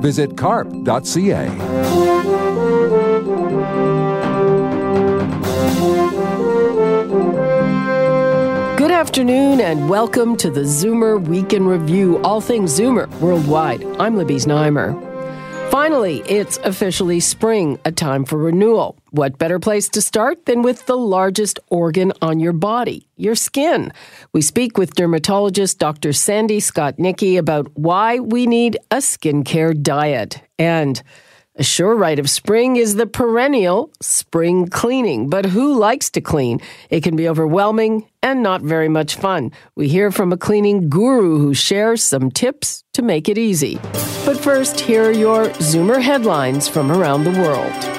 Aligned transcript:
Visit 0.00 0.36
carp.ca. 0.36 1.48
Good 8.76 8.90
afternoon 8.90 9.60
and 9.60 9.88
welcome 9.88 10.36
to 10.36 10.50
the 10.50 10.60
Zoomer 10.60 11.20
Week 11.20 11.52
in 11.52 11.66
Review, 11.66 12.18
all 12.22 12.40
things 12.40 12.78
Zoomer 12.78 13.08
worldwide. 13.20 13.84
I'm 13.98 14.16
Libby 14.16 14.36
Znaimer. 14.36 15.05
Finally, 15.76 16.22
it's 16.26 16.56
officially 16.64 17.20
spring, 17.20 17.78
a 17.84 17.92
time 17.92 18.24
for 18.24 18.38
renewal. 18.38 18.96
What 19.10 19.36
better 19.36 19.58
place 19.58 19.90
to 19.90 20.00
start 20.00 20.46
than 20.46 20.62
with 20.62 20.86
the 20.86 20.96
largest 20.96 21.60
organ 21.68 22.14
on 22.22 22.40
your 22.40 22.54
body, 22.54 23.06
your 23.18 23.34
skin? 23.34 23.92
We 24.32 24.40
speak 24.40 24.78
with 24.78 24.94
dermatologist 24.94 25.78
Dr. 25.78 26.14
Sandy 26.14 26.60
Skotnicki 26.60 27.36
about 27.36 27.68
why 27.74 28.20
we 28.20 28.46
need 28.46 28.78
a 28.90 29.02
skincare 29.02 29.78
diet 29.82 30.40
and 30.58 31.02
a 31.56 31.62
sure 31.62 31.96
rite 31.96 32.18
of 32.18 32.28
spring 32.28 32.76
is 32.76 32.96
the 32.96 33.06
perennial 33.06 33.90
spring 34.00 34.68
cleaning. 34.68 35.30
But 35.30 35.46
who 35.46 35.78
likes 35.78 36.10
to 36.10 36.20
clean? 36.20 36.60
It 36.90 37.02
can 37.02 37.16
be 37.16 37.28
overwhelming 37.28 38.06
and 38.22 38.42
not 38.42 38.60
very 38.60 38.88
much 38.88 39.16
fun. 39.16 39.52
We 39.74 39.88
hear 39.88 40.10
from 40.10 40.32
a 40.32 40.36
cleaning 40.36 40.90
guru 40.90 41.38
who 41.38 41.54
shares 41.54 42.02
some 42.02 42.30
tips 42.30 42.84
to 42.92 43.02
make 43.02 43.28
it 43.28 43.38
easy. 43.38 43.78
But 44.24 44.38
first, 44.38 44.80
here 44.80 45.08
are 45.08 45.12
your 45.12 45.46
Zoomer 45.60 46.02
headlines 46.02 46.68
from 46.68 46.92
around 46.92 47.24
the 47.24 47.40
world. 47.40 47.95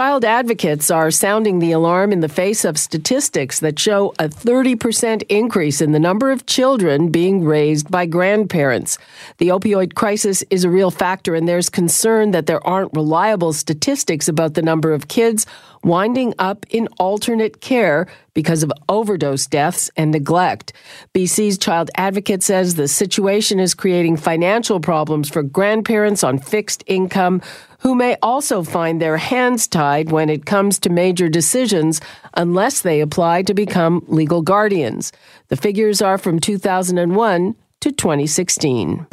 Child 0.00 0.24
advocates 0.24 0.90
are 0.90 1.10
sounding 1.10 1.58
the 1.58 1.72
alarm 1.72 2.10
in 2.10 2.20
the 2.20 2.28
face 2.30 2.64
of 2.64 2.78
statistics 2.78 3.60
that 3.60 3.78
show 3.78 4.14
a 4.18 4.30
30% 4.30 5.24
increase 5.28 5.82
in 5.82 5.92
the 5.92 6.00
number 6.00 6.30
of 6.30 6.46
children 6.46 7.10
being 7.10 7.44
raised 7.44 7.90
by 7.90 8.06
grandparents. 8.06 8.96
The 9.36 9.48
opioid 9.48 9.92
crisis 9.92 10.42
is 10.48 10.64
a 10.64 10.70
real 10.70 10.90
factor, 10.90 11.34
and 11.34 11.46
there's 11.46 11.68
concern 11.68 12.30
that 12.30 12.46
there 12.46 12.66
aren't 12.66 12.96
reliable 12.96 13.52
statistics 13.52 14.26
about 14.26 14.54
the 14.54 14.62
number 14.62 14.94
of 14.94 15.08
kids 15.08 15.44
winding 15.84 16.32
up 16.38 16.64
in 16.70 16.88
alternate 16.98 17.60
care 17.60 18.06
because 18.32 18.62
of 18.62 18.72
overdose 18.88 19.46
deaths 19.46 19.90
and 19.98 20.12
neglect. 20.12 20.72
BC's 21.14 21.58
Child 21.58 21.90
Advocate 21.96 22.42
says 22.42 22.74
the 22.74 22.88
situation 22.88 23.60
is 23.60 23.74
creating 23.74 24.16
financial 24.16 24.80
problems 24.80 25.28
for 25.28 25.42
grandparents 25.42 26.24
on 26.24 26.38
fixed 26.38 26.84
income 26.86 27.42
who 27.80 27.94
may 27.94 28.16
also 28.22 28.62
find 28.62 29.00
their 29.00 29.16
hands 29.16 29.66
tied 29.66 30.10
when 30.10 30.30
it 30.30 30.46
comes 30.46 30.78
to 30.78 30.90
major 30.90 31.28
decisions 31.28 32.00
unless 32.34 32.82
they 32.82 33.00
apply 33.00 33.42
to 33.42 33.54
become 33.54 34.04
legal 34.06 34.42
guardians. 34.42 35.12
The 35.48 35.56
figures 35.56 36.00
are 36.00 36.18
from 36.18 36.38
2001 36.38 37.54
to 37.80 37.92
2016. 37.92 39.06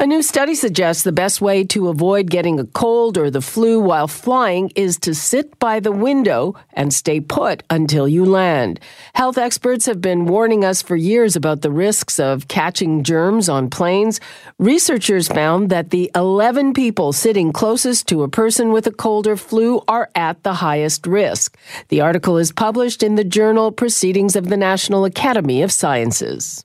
A 0.00 0.06
new 0.06 0.22
study 0.22 0.54
suggests 0.54 1.02
the 1.02 1.10
best 1.10 1.40
way 1.40 1.64
to 1.64 1.88
avoid 1.88 2.30
getting 2.30 2.60
a 2.60 2.66
cold 2.66 3.18
or 3.18 3.32
the 3.32 3.40
flu 3.40 3.80
while 3.80 4.06
flying 4.06 4.70
is 4.76 4.96
to 5.00 5.12
sit 5.12 5.58
by 5.58 5.80
the 5.80 5.90
window 5.90 6.54
and 6.72 6.94
stay 6.94 7.18
put 7.18 7.64
until 7.68 8.06
you 8.06 8.24
land. 8.24 8.78
Health 9.14 9.36
experts 9.36 9.86
have 9.86 10.00
been 10.00 10.26
warning 10.26 10.64
us 10.64 10.82
for 10.82 10.94
years 10.94 11.34
about 11.34 11.62
the 11.62 11.72
risks 11.72 12.20
of 12.20 12.46
catching 12.46 13.02
germs 13.02 13.48
on 13.48 13.70
planes. 13.70 14.20
Researchers 14.60 15.26
found 15.26 15.68
that 15.70 15.90
the 15.90 16.12
11 16.14 16.74
people 16.74 17.12
sitting 17.12 17.52
closest 17.52 18.06
to 18.06 18.22
a 18.22 18.28
person 18.28 18.70
with 18.70 18.86
a 18.86 18.92
cold 18.92 19.26
or 19.26 19.36
flu 19.36 19.82
are 19.88 20.10
at 20.14 20.40
the 20.44 20.54
highest 20.54 21.08
risk. 21.08 21.58
The 21.88 22.02
article 22.02 22.38
is 22.38 22.52
published 22.52 23.02
in 23.02 23.16
the 23.16 23.24
journal 23.24 23.72
Proceedings 23.72 24.36
of 24.36 24.48
the 24.48 24.56
National 24.56 25.04
Academy 25.04 25.60
of 25.60 25.72
Sciences. 25.72 26.62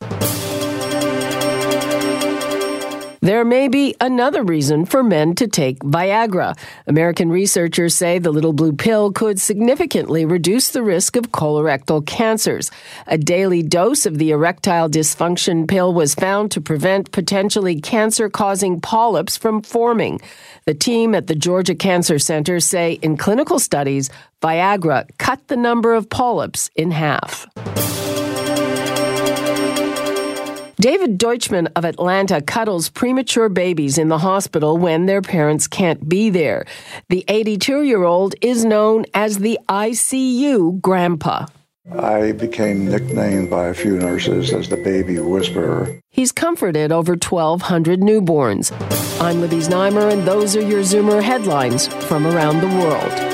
There 3.24 3.46
may 3.46 3.70
be 3.70 3.96
another 4.02 4.44
reason 4.44 4.86
for 4.86 5.02
men 5.02 5.34
to 5.36 5.48
take 5.48 5.80
Viagra. 5.80 6.58
American 6.88 7.30
researchers 7.30 7.96
say 7.96 8.20
the 8.20 8.34
little 8.34 8.52
blue 8.52 8.74
pill 8.74 9.14
could 9.14 9.40
significantly 9.40 10.26
reduce 10.26 10.72
the 10.72 10.84
risk 10.84 11.16
of 11.16 11.32
colorectal 11.32 12.06
cancers. 12.06 12.70
A 13.08 13.18
daily 13.18 13.64
dose 13.64 14.06
of 14.06 14.18
the 14.18 14.32
erectile 14.32 14.90
dysfunction 14.90 15.70
pill 15.70 15.94
was 15.94 16.14
found 16.14 16.52
to 16.52 16.60
prevent 16.60 17.14
potentially 17.14 17.80
cancer 17.80 18.30
causing 18.30 18.82
polyps 18.82 19.38
from 19.38 19.62
forming. 19.62 20.20
The 20.66 20.74
team 20.74 21.16
at 21.16 21.28
the 21.28 21.36
Georgia 21.36 21.76
Cancer 21.76 22.20
Center 22.20 22.60
say 22.60 23.00
in 23.02 23.16
clinical 23.16 23.58
studies, 23.58 24.10
Viagra 24.42 25.08
cut 25.18 25.48
the 25.48 25.56
number 25.56 25.94
of 25.94 26.10
polyps 26.10 26.70
in 26.76 26.92
half. 26.92 27.48
David 30.78 31.20
Deutchman 31.20 31.68
of 31.76 31.86
Atlanta 31.86 32.42
cuddles 32.42 32.90
premature 32.90 33.48
babies 33.48 33.98
in 33.98 34.08
the 34.08 34.18
hospital 34.18 34.78
when 34.78 35.06
their 35.06 35.22
parents 35.22 35.68
can't 35.68 36.10
be 36.10 36.32
there. 36.32 36.66
The 37.10 37.24
82 37.28 37.84
year 37.84 38.04
old 38.04 38.34
is 38.42 38.66
known 38.66 39.06
as 39.14 39.40
the 39.40 39.60
ICU 39.70 40.82
grandpa. 40.82 41.46
I 41.92 42.32
became 42.32 42.90
nicknamed 42.90 43.50
by 43.50 43.68
a 43.68 43.74
few 43.74 43.98
nurses 43.98 44.54
as 44.54 44.70
the 44.70 44.78
baby 44.78 45.20
whisperer. 45.20 46.00
He's 46.10 46.32
comforted 46.32 46.92
over 46.92 47.12
1,200 47.14 48.00
newborns. 48.00 48.72
I'm 49.22 49.42
Libby 49.42 49.58
Znaimer, 49.58 50.12
and 50.12 50.26
those 50.26 50.56
are 50.56 50.62
your 50.62 50.82
Zoomer 50.82 51.22
headlines 51.22 51.88
from 52.06 52.26
around 52.26 52.62
the 52.62 52.68
world. 52.68 53.33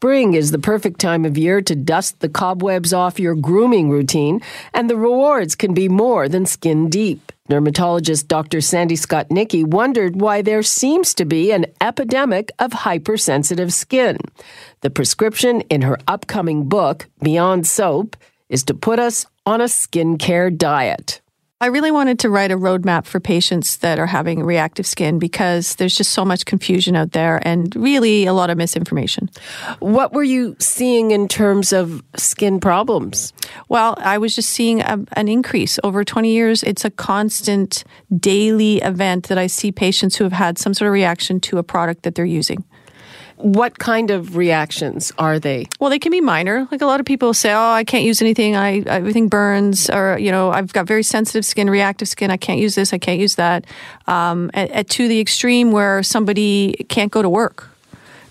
Spring 0.00 0.32
is 0.32 0.50
the 0.50 0.58
perfect 0.58 0.98
time 0.98 1.26
of 1.26 1.36
year 1.36 1.60
to 1.60 1.76
dust 1.76 2.20
the 2.20 2.28
cobwebs 2.30 2.94
off 2.94 3.20
your 3.20 3.34
grooming 3.34 3.90
routine, 3.90 4.40
and 4.72 4.88
the 4.88 4.96
rewards 4.96 5.54
can 5.54 5.74
be 5.74 5.90
more 5.90 6.26
than 6.26 6.46
skin 6.46 6.88
deep. 6.88 7.30
Dermatologist 7.50 8.26
Dr. 8.26 8.62
Sandy 8.62 8.96
Skotnicki 8.96 9.62
wondered 9.62 10.18
why 10.18 10.40
there 10.40 10.62
seems 10.62 11.12
to 11.12 11.26
be 11.26 11.52
an 11.52 11.66
epidemic 11.82 12.50
of 12.58 12.72
hypersensitive 12.72 13.74
skin. 13.74 14.16
The 14.80 14.88
prescription 14.88 15.60
in 15.68 15.82
her 15.82 15.98
upcoming 16.08 16.66
book, 16.66 17.06
Beyond 17.22 17.66
Soap, 17.66 18.16
is 18.48 18.62
to 18.64 18.72
put 18.72 18.98
us 18.98 19.26
on 19.44 19.60
a 19.60 19.64
skincare 19.64 20.56
diet. 20.56 21.20
I 21.62 21.66
really 21.66 21.90
wanted 21.90 22.18
to 22.20 22.30
write 22.30 22.50
a 22.50 22.56
roadmap 22.56 23.04
for 23.04 23.20
patients 23.20 23.76
that 23.78 23.98
are 23.98 24.06
having 24.06 24.42
reactive 24.42 24.86
skin 24.86 25.18
because 25.18 25.74
there's 25.74 25.94
just 25.94 26.12
so 26.12 26.24
much 26.24 26.46
confusion 26.46 26.96
out 26.96 27.12
there 27.12 27.46
and 27.46 27.76
really 27.76 28.24
a 28.24 28.32
lot 28.32 28.48
of 28.48 28.56
misinformation. 28.56 29.28
What 29.80 30.14
were 30.14 30.22
you 30.22 30.56
seeing 30.58 31.10
in 31.10 31.28
terms 31.28 31.74
of 31.74 32.02
skin 32.16 32.60
problems? 32.60 33.34
Well, 33.68 33.94
I 33.98 34.16
was 34.16 34.34
just 34.34 34.48
seeing 34.48 34.80
a, 34.80 35.04
an 35.12 35.28
increase 35.28 35.78
over 35.84 36.02
20 36.02 36.32
years. 36.32 36.62
It's 36.62 36.86
a 36.86 36.90
constant 36.90 37.84
daily 38.18 38.78
event 38.78 39.28
that 39.28 39.36
I 39.36 39.46
see 39.46 39.70
patients 39.70 40.16
who 40.16 40.24
have 40.24 40.32
had 40.32 40.56
some 40.56 40.72
sort 40.72 40.86
of 40.86 40.94
reaction 40.94 41.40
to 41.40 41.58
a 41.58 41.62
product 41.62 42.04
that 42.04 42.14
they're 42.14 42.24
using. 42.24 42.64
What 43.42 43.78
kind 43.78 44.10
of 44.10 44.36
reactions 44.36 45.12
are 45.18 45.38
they? 45.38 45.66
Well, 45.78 45.88
they 45.90 45.98
can 45.98 46.12
be 46.12 46.20
minor. 46.20 46.68
Like 46.70 46.82
a 46.82 46.86
lot 46.86 47.00
of 47.00 47.06
people 47.06 47.32
say, 47.32 47.52
"Oh, 47.52 47.72
I 47.72 47.84
can't 47.84 48.04
use 48.04 48.20
anything. 48.20 48.54
I 48.54 48.80
everything 48.80 49.28
burns," 49.28 49.88
or 49.88 50.18
you 50.18 50.30
know, 50.30 50.50
"I've 50.50 50.72
got 50.72 50.86
very 50.86 51.02
sensitive 51.02 51.44
skin, 51.44 51.70
reactive 51.70 52.08
skin. 52.08 52.30
I 52.30 52.36
can't 52.36 52.60
use 52.60 52.74
this. 52.74 52.92
I 52.92 52.98
can't 52.98 53.18
use 53.18 53.36
that." 53.36 53.64
Um, 54.06 54.50
at, 54.54 54.70
at, 54.70 54.88
to 54.90 55.08
the 55.08 55.20
extreme 55.20 55.72
where 55.72 56.02
somebody 56.02 56.84
can't 56.88 57.10
go 57.10 57.22
to 57.22 57.28
work 57.28 57.70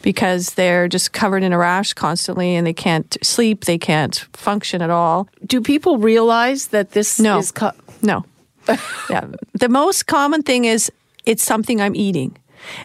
because 0.02 0.54
they're 0.54 0.88
just 0.88 1.12
covered 1.12 1.44
in 1.44 1.54
a 1.54 1.58
rash 1.58 1.94
constantly 1.94 2.56
and 2.56 2.66
they 2.66 2.74
can't 2.74 3.18
sleep, 3.22 3.66
they 3.66 3.78
can't 3.78 4.28
function 4.34 4.82
at 4.82 4.90
all. 4.90 5.28
Do 5.46 5.62
people 5.62 5.98
realize 5.98 6.68
that 6.68 6.92
this 6.92 7.20
no. 7.20 7.40
is 7.40 7.52
co- 7.52 7.72
no? 8.02 8.26
yeah, 9.10 9.26
the 9.54 9.70
most 9.70 10.08
common 10.08 10.44
thing 10.44 10.66
is 10.66 10.92
it's 11.26 11.44
something 11.44 11.82
I'm 11.82 11.96
eating. 11.96 12.38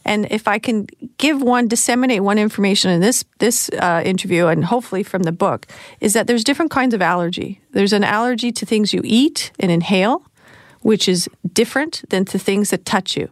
And 0.05 0.27
if 0.31 0.49
I 0.49 0.59
can 0.59 0.87
give 1.19 1.43
one, 1.43 1.69
disseminate 1.69 2.23
one 2.23 2.39
information 2.39 2.91
in 2.91 3.01
this 3.01 3.25
this 3.39 3.71
uh, 3.71 4.03
interview, 4.05 4.47
and 4.47 4.65
hopefully 4.65 5.03
from 5.03 5.23
the 5.23 5.33
book, 5.33 5.67
is 6.01 6.13
that 6.13 6.27
there's 6.27 6.45
different 6.45 6.71
kinds 6.71 6.95
of 6.95 7.03
allergy. 7.03 7.61
There's 7.73 7.93
an 7.93 8.05
allergy 8.05 8.53
to 8.53 8.67
things 8.67 8.93
you 8.93 9.01
eat 9.05 9.53
and 9.59 9.71
inhale, 9.71 10.23
which 10.81 11.09
is 11.09 11.29
different 11.53 12.03
than 12.11 12.25
to 12.27 12.39
things 12.39 12.71
that 12.71 12.85
touch 12.85 13.17
you. 13.17 13.29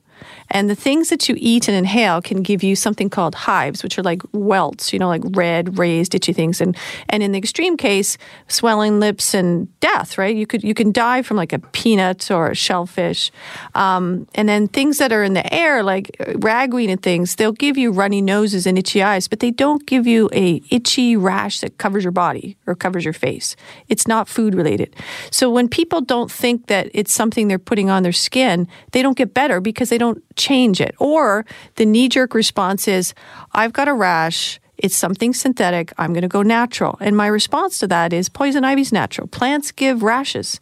And 0.52 0.70
the 0.70 0.75
things 0.76 1.08
that 1.08 1.28
you 1.28 1.34
eat 1.38 1.66
and 1.66 1.76
inhale 1.76 2.22
can 2.22 2.43
give 2.43 2.62
you 2.62 2.76
something 2.76 3.10
called 3.10 3.34
hives, 3.34 3.82
which 3.82 3.99
are 3.99 4.02
like 4.02 4.22
welts, 4.32 4.93
you 4.93 4.99
know, 4.99 5.08
like 5.08 5.22
red, 5.31 5.78
raised, 5.78 6.14
itchy 6.14 6.32
things. 6.32 6.60
And 6.60 6.76
and 7.08 7.22
in 7.22 7.32
the 7.32 7.38
extreme 7.38 7.76
case, 7.76 8.19
swelling 8.49 9.00
lips 9.00 9.34
and 9.34 9.69
death, 9.81 10.19
right? 10.19 10.37
You 10.37 10.46
could 10.46 10.62
you 10.62 10.75
can 10.75 10.93
die 10.93 11.22
from 11.22 11.37
like 11.37 11.52
a 11.52 11.58
peanut 11.58 12.31
or 12.31 12.50
a 12.50 12.54
shellfish. 12.54 13.32
Um, 13.75 14.28
and 14.34 14.49
then 14.49 14.69
things 14.69 14.99
that 14.99 15.10
are 15.10 15.25
in 15.25 15.32
the 15.32 15.52
air, 15.52 15.82
like 15.82 16.14
ragweed 16.37 16.90
and 16.90 17.02
things, 17.02 17.37
they'll 17.37 17.52
give 17.52 17.78
you 17.78 17.90
runny 17.90 18.20
noses 18.20 18.66
and 18.66 18.78
itchy 18.78 19.02
eyes, 19.02 19.28
but 19.28 19.40
they 19.40 19.50
don't 19.50 19.87
give 19.87 20.06
you 20.06 20.28
a 20.32 20.60
itchy 20.70 21.16
rash 21.16 21.60
that 21.60 21.78
covers 21.78 22.04
your 22.04 22.12
body 22.12 22.56
or 22.66 22.75
covers 22.75 23.04
your 23.04 23.14
face. 23.14 23.56
It's 23.88 24.06
not 24.06 24.28
food 24.28 24.54
related. 24.54 24.94
So 25.31 25.50
when 25.50 25.69
people 25.69 26.02
don't 26.02 26.31
think 26.31 26.66
that 26.66 26.88
it's 26.93 27.12
something 27.12 27.49
they're 27.49 27.58
putting 27.58 27.88
on 27.88 28.02
their 28.02 28.12
skin, 28.12 28.69
they 28.93 29.00
don't 29.00 29.16
get 29.16 29.32
better 29.32 29.60
because 29.60 29.88
they 29.88 29.99
don't 29.99 30.22
change 30.42 30.80
it. 30.80 30.94
Or 30.98 31.44
the 31.76 31.86
knee 31.86 32.08
jerk 32.08 32.34
response 32.34 32.88
is, 32.88 33.14
I've 33.52 33.72
got 33.72 33.88
a 33.88 33.94
rash. 33.94 34.60
It's 34.78 34.96
something 34.96 35.32
synthetic. 35.32 35.92
I'm 35.98 36.12
going 36.12 36.22
to 36.22 36.28
go 36.38 36.42
natural. 36.42 36.96
And 37.00 37.16
my 37.16 37.28
response 37.28 37.78
to 37.78 37.86
that 37.88 38.12
is 38.12 38.28
poison 38.28 38.64
ivy's 38.64 38.92
natural. 38.92 39.28
Plants 39.28 39.70
give 39.70 40.02
rashes. 40.02 40.58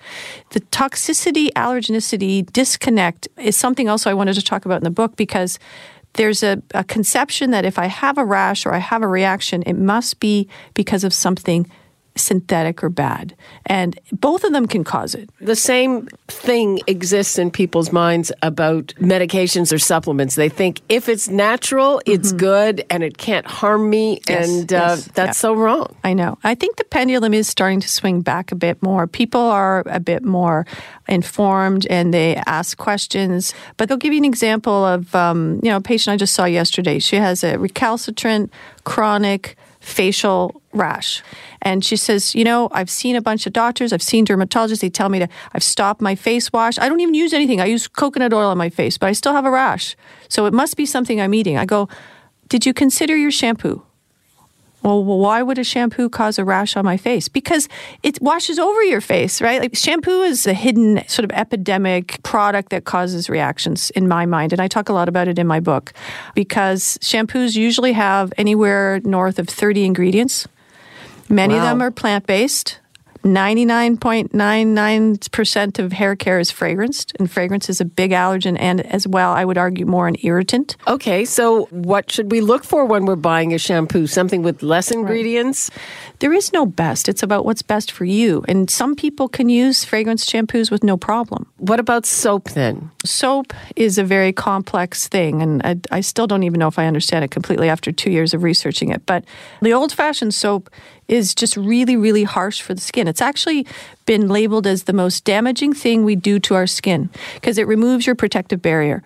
The 0.51 0.61
toxicity, 0.61 1.49
allergenicity 1.55 2.45
disconnect 2.53 3.29
is 3.39 3.57
something 3.57 3.89
else 3.89 4.07
I 4.07 4.15
wanted 4.15 4.35
to 4.35 4.43
talk 4.43 4.67
about 4.67 4.81
in 4.83 4.85
the 4.85 4.91
book 4.91 5.17
because 5.17 5.59
there's 6.15 6.43
a, 6.43 6.61
a 6.75 6.85
conception 6.85 7.51
that 7.53 7.65
if 7.65 7.79
I 7.79 7.87
have 7.87 8.19
a 8.19 8.25
rash 8.25 8.67
or 8.67 8.75
I 8.75 8.79
have 8.79 9.03
a 9.03 9.09
reaction, 9.09 9.63
it 9.65 9.79
must 9.79 10.21
be 10.21 10.49
because 10.75 11.05
of 11.05 11.15
something 11.15 11.71
synthetic 12.17 12.83
or 12.83 12.89
bad. 12.89 13.35
And 13.67 13.99
both 14.13 14.45
of 14.45 14.53
them 14.53 14.67
can 14.67 14.85
cause 14.85 15.15
it. 15.15 15.31
The 15.41 15.57
same 15.57 16.07
thing 16.29 16.81
exists 16.87 17.39
in 17.39 17.51
people's 17.51 17.93
minds 17.93 18.33
about 18.43 18.89
medications 18.99 19.73
or 19.73 19.79
supplements. 19.79 20.35
They 20.35 20.49
think 20.49 20.81
if 20.89 21.09
it's 21.09 21.29
natural, 21.29 22.01
it's 22.07 22.29
mm-hmm. 22.29 22.39
good 22.39 22.85
and 22.91 23.03
it 23.03 23.19
can't 23.19 23.47
harm 23.47 23.89
me. 23.89 24.21
Yes, 24.29 24.49
and 24.49 24.73
uh, 24.73 24.77
yes, 24.77 25.05
that's 25.15 25.29
yeah. 25.29 25.33
so 25.33 25.55
wrong. 25.55 25.95
I 26.05 26.15
know. 26.15 26.39
I 26.45 26.55
think 26.55 26.77
the 26.77 26.85
pendulum 26.85 27.35
is 27.35 27.49
starting 27.49 27.81
to 27.81 27.89
swing 27.89 28.23
back 28.23 28.53
a 28.53 28.57
bit 28.57 28.83
more. 28.83 29.07
People 29.07 29.41
are 29.41 29.83
a 29.87 30.01
bit 30.01 30.25
more 30.25 30.67
informed 31.09 31.87
and 31.87 32.13
they 32.13 32.37
ask 32.47 32.77
questions. 32.77 33.55
But 33.77 33.89
they'll 33.89 33.99
give 33.99 34.13
you 34.13 34.19
an 34.19 34.25
example 34.25 34.85
of, 34.85 35.15
um, 35.15 35.61
you 35.63 35.71
know, 35.71 35.77
a 35.77 35.81
patient 35.81 36.15
I 36.15 36.17
just 36.17 36.35
saw 36.35 36.45
yesterday. 36.45 36.99
She 36.99 37.17
has 37.17 37.45
a 37.45 37.59
recalcitrant, 37.59 38.53
chronic, 38.85 39.57
facial 39.81 40.63
rash. 40.73 41.23
And 41.63 41.85
she 41.85 41.97
says, 41.97 42.35
You 42.35 42.45
know, 42.45 42.69
I've 42.73 42.91
seen 42.91 43.17
a 43.17 43.23
bunch 43.23 43.47
of 43.47 43.53
doctors, 43.53 43.93
I've 43.93 44.03
seen 44.03 44.25
dermatologists. 44.27 44.81
They 44.81 44.91
tell 44.91 45.09
me 45.09 45.19
to, 45.19 45.29
I've 45.53 45.63
stopped 45.63 46.01
my 46.01 46.15
face 46.15 46.53
wash. 46.53 46.79
I 46.79 46.89
don't 46.89 47.01
even 47.01 47.15
use 47.15 47.33
anything. 47.33 47.61
I 47.61 47.67
use 47.67 47.89
coconut 47.89 48.33
oil 48.33 48.49
on 48.49 48.59
my 48.59 48.71
face, 48.71 48.99
but 48.99 49.09
I 49.09 49.13
still 49.13 49.33
have 49.33 49.45
a 49.45 49.51
rash. 49.51 49.97
So 50.29 50.47
it 50.47 50.53
must 50.53 50.77
be 50.77 50.87
something 50.87 51.21
I'm 51.21 51.35
eating. 51.35 51.57
I 51.57 51.65
go, 51.65 51.89
Did 52.49 52.67
you 52.67 52.73
consider 52.73 53.17
your 53.17 53.31
shampoo? 53.31 53.83
Well, 54.83 55.05
why 55.05 55.43
would 55.43 55.59
a 55.59 55.65
shampoo 55.65 56.09
cause 56.09 56.39
a 56.39 56.45
rash 56.45 56.77
on 56.77 56.85
my 56.85 56.97
face? 56.97 57.29
Because 57.29 57.69
it 58.03 58.21
washes 58.23 58.59
over 58.59 58.83
your 58.85 59.03
face, 59.03 59.43
right? 59.43 59.61
Like 59.61 59.77
shampoo 59.77 60.23
is 60.23 60.47
a 60.47 60.55
hidden 60.55 61.07
sort 61.07 61.25
of 61.25 61.31
epidemic 61.33 62.23
product 62.23 62.71
that 62.71 62.85
causes 62.85 63.29
reactions 63.29 63.91
in 63.91 64.09
my 64.09 64.25
mind. 64.25 64.53
And 64.53 64.61
I 64.61 64.69
talk 64.69 64.89
a 64.89 64.95
lot 64.95 65.09
about 65.09 65.29
it 65.29 65.39
in 65.39 65.47
my 65.47 65.61
book 65.61 65.93
because 66.35 66.99
shampoos 66.99 67.57
usually 67.57 67.93
have 67.93 68.33
anywhere 68.39 69.01
north 69.05 69.39
of 69.39 69.49
30 69.49 69.85
ingredients. 69.85 70.49
Many 71.29 71.55
wow. 71.55 71.61
of 71.61 71.67
them 71.67 71.83
are 71.83 71.91
plant 71.91 72.27
based. 72.27 72.80
99.99% 73.25 75.79
of 75.79 75.93
hair 75.93 76.17
care 76.17 76.39
is 76.39 76.51
fragranced, 76.51 77.13
and 77.19 77.31
fragrance 77.31 77.69
is 77.69 77.79
a 77.81 77.85
big 77.85 78.13
allergen 78.13 78.57
and, 78.59 78.81
as 78.87 79.07
well, 79.07 79.33
I 79.33 79.45
would 79.45 79.59
argue, 79.59 79.85
more 79.85 80.09
an 80.09 80.17
irritant. 80.23 80.79
Okay, 80.89 81.27
so 81.27 81.67
what 81.67 82.11
should 82.11 82.31
we 82.31 82.41
look 82.41 82.65
for 82.65 82.87
when 82.87 83.05
we're 83.05 83.17
buying 83.17 83.53
a 83.53 83.59
shampoo? 83.59 84.07
Something 84.07 84.43
with 84.43 84.63
less 84.63 84.91
ingredients? 84.91 85.71
There 86.21 86.35
is 86.35 86.53
no 86.53 86.67
best. 86.67 87.09
It's 87.09 87.23
about 87.23 87.47
what's 87.47 87.63
best 87.63 87.91
for 87.91 88.05
you. 88.05 88.45
And 88.47 88.69
some 88.69 88.95
people 88.95 89.27
can 89.27 89.49
use 89.49 89.85
fragrance 89.85 90.27
shampoos 90.27 90.71
with 90.71 90.85
no 90.85 90.99
problem. 90.99 91.47
What 91.57 91.81
about 91.81 92.05
soap 92.05 92.51
then? 92.51 92.91
Soap 93.07 93.55
is 93.75 93.97
a 93.97 94.05
very 94.05 94.31
complex 94.31 95.09
thing, 95.09 95.41
and 95.41 95.63
I, 95.65 95.77
I 95.91 96.01
still 96.03 96.27
don't 96.27 96.43
even 96.43 96.59
know 96.59 96.69
if 96.69 96.79
I 96.79 96.87
understand 96.87 97.25
it 97.25 97.31
completely 97.31 97.71
after 97.71 97.91
two 97.91 98.11
years 98.11 98.35
of 98.35 98.43
researching 98.43 98.91
it. 98.91 99.07
But 99.07 99.25
the 99.63 99.73
old 99.73 99.93
fashioned 99.93 100.35
soap 100.35 100.69
is 101.09 101.35
just 101.35 101.57
really, 101.57 101.97
really 101.97 102.25
harsh 102.25 102.61
for 102.61 102.75
the 102.75 102.83
skin. 102.83 103.09
It's 103.09 103.23
actually 103.23 103.67
been 104.11 104.27
labeled 104.27 104.67
as 104.67 104.83
the 104.83 104.93
most 104.93 105.25
damaging 105.25 105.73
thing 105.73 106.05
we 106.05 106.17
do 106.17 106.41
to 106.41 106.53
our 106.57 106.67
skin 106.67 107.09
because 107.35 107.59
it 107.59 107.67
removes 107.69 108.09
your 108.09 108.17
protective 108.17 108.61
barrier. 108.61 109.05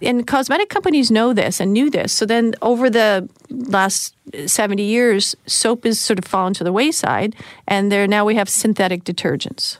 And 0.00 0.24
cosmetic 0.28 0.68
companies 0.68 1.10
know 1.10 1.32
this 1.32 1.58
and 1.58 1.72
knew 1.72 1.90
this. 1.90 2.12
So 2.12 2.24
then 2.24 2.54
over 2.62 2.88
the 2.88 3.28
last 3.50 4.14
70 4.46 4.80
years, 4.80 5.34
soap 5.46 5.82
has 5.82 5.98
sort 5.98 6.20
of 6.20 6.24
fallen 6.24 6.54
to 6.54 6.62
the 6.62 6.72
wayside, 6.72 7.34
and 7.66 7.90
there 7.90 8.06
now 8.06 8.24
we 8.24 8.36
have 8.36 8.48
synthetic 8.48 9.02
detergents. 9.02 9.78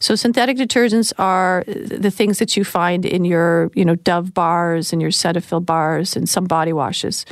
So 0.00 0.16
synthetic 0.16 0.56
detergents 0.56 1.12
are 1.18 1.64
the 1.66 2.10
things 2.10 2.40
that 2.40 2.56
you 2.56 2.64
find 2.64 3.06
in 3.06 3.24
your, 3.24 3.70
you 3.74 3.84
know, 3.84 3.94
Dove 3.94 4.34
bars 4.34 4.92
and 4.92 5.00
your 5.00 5.12
Cetaphil 5.12 5.64
bars 5.64 6.16
and 6.16 6.28
some 6.28 6.46
body 6.46 6.72
washes, 6.72 7.24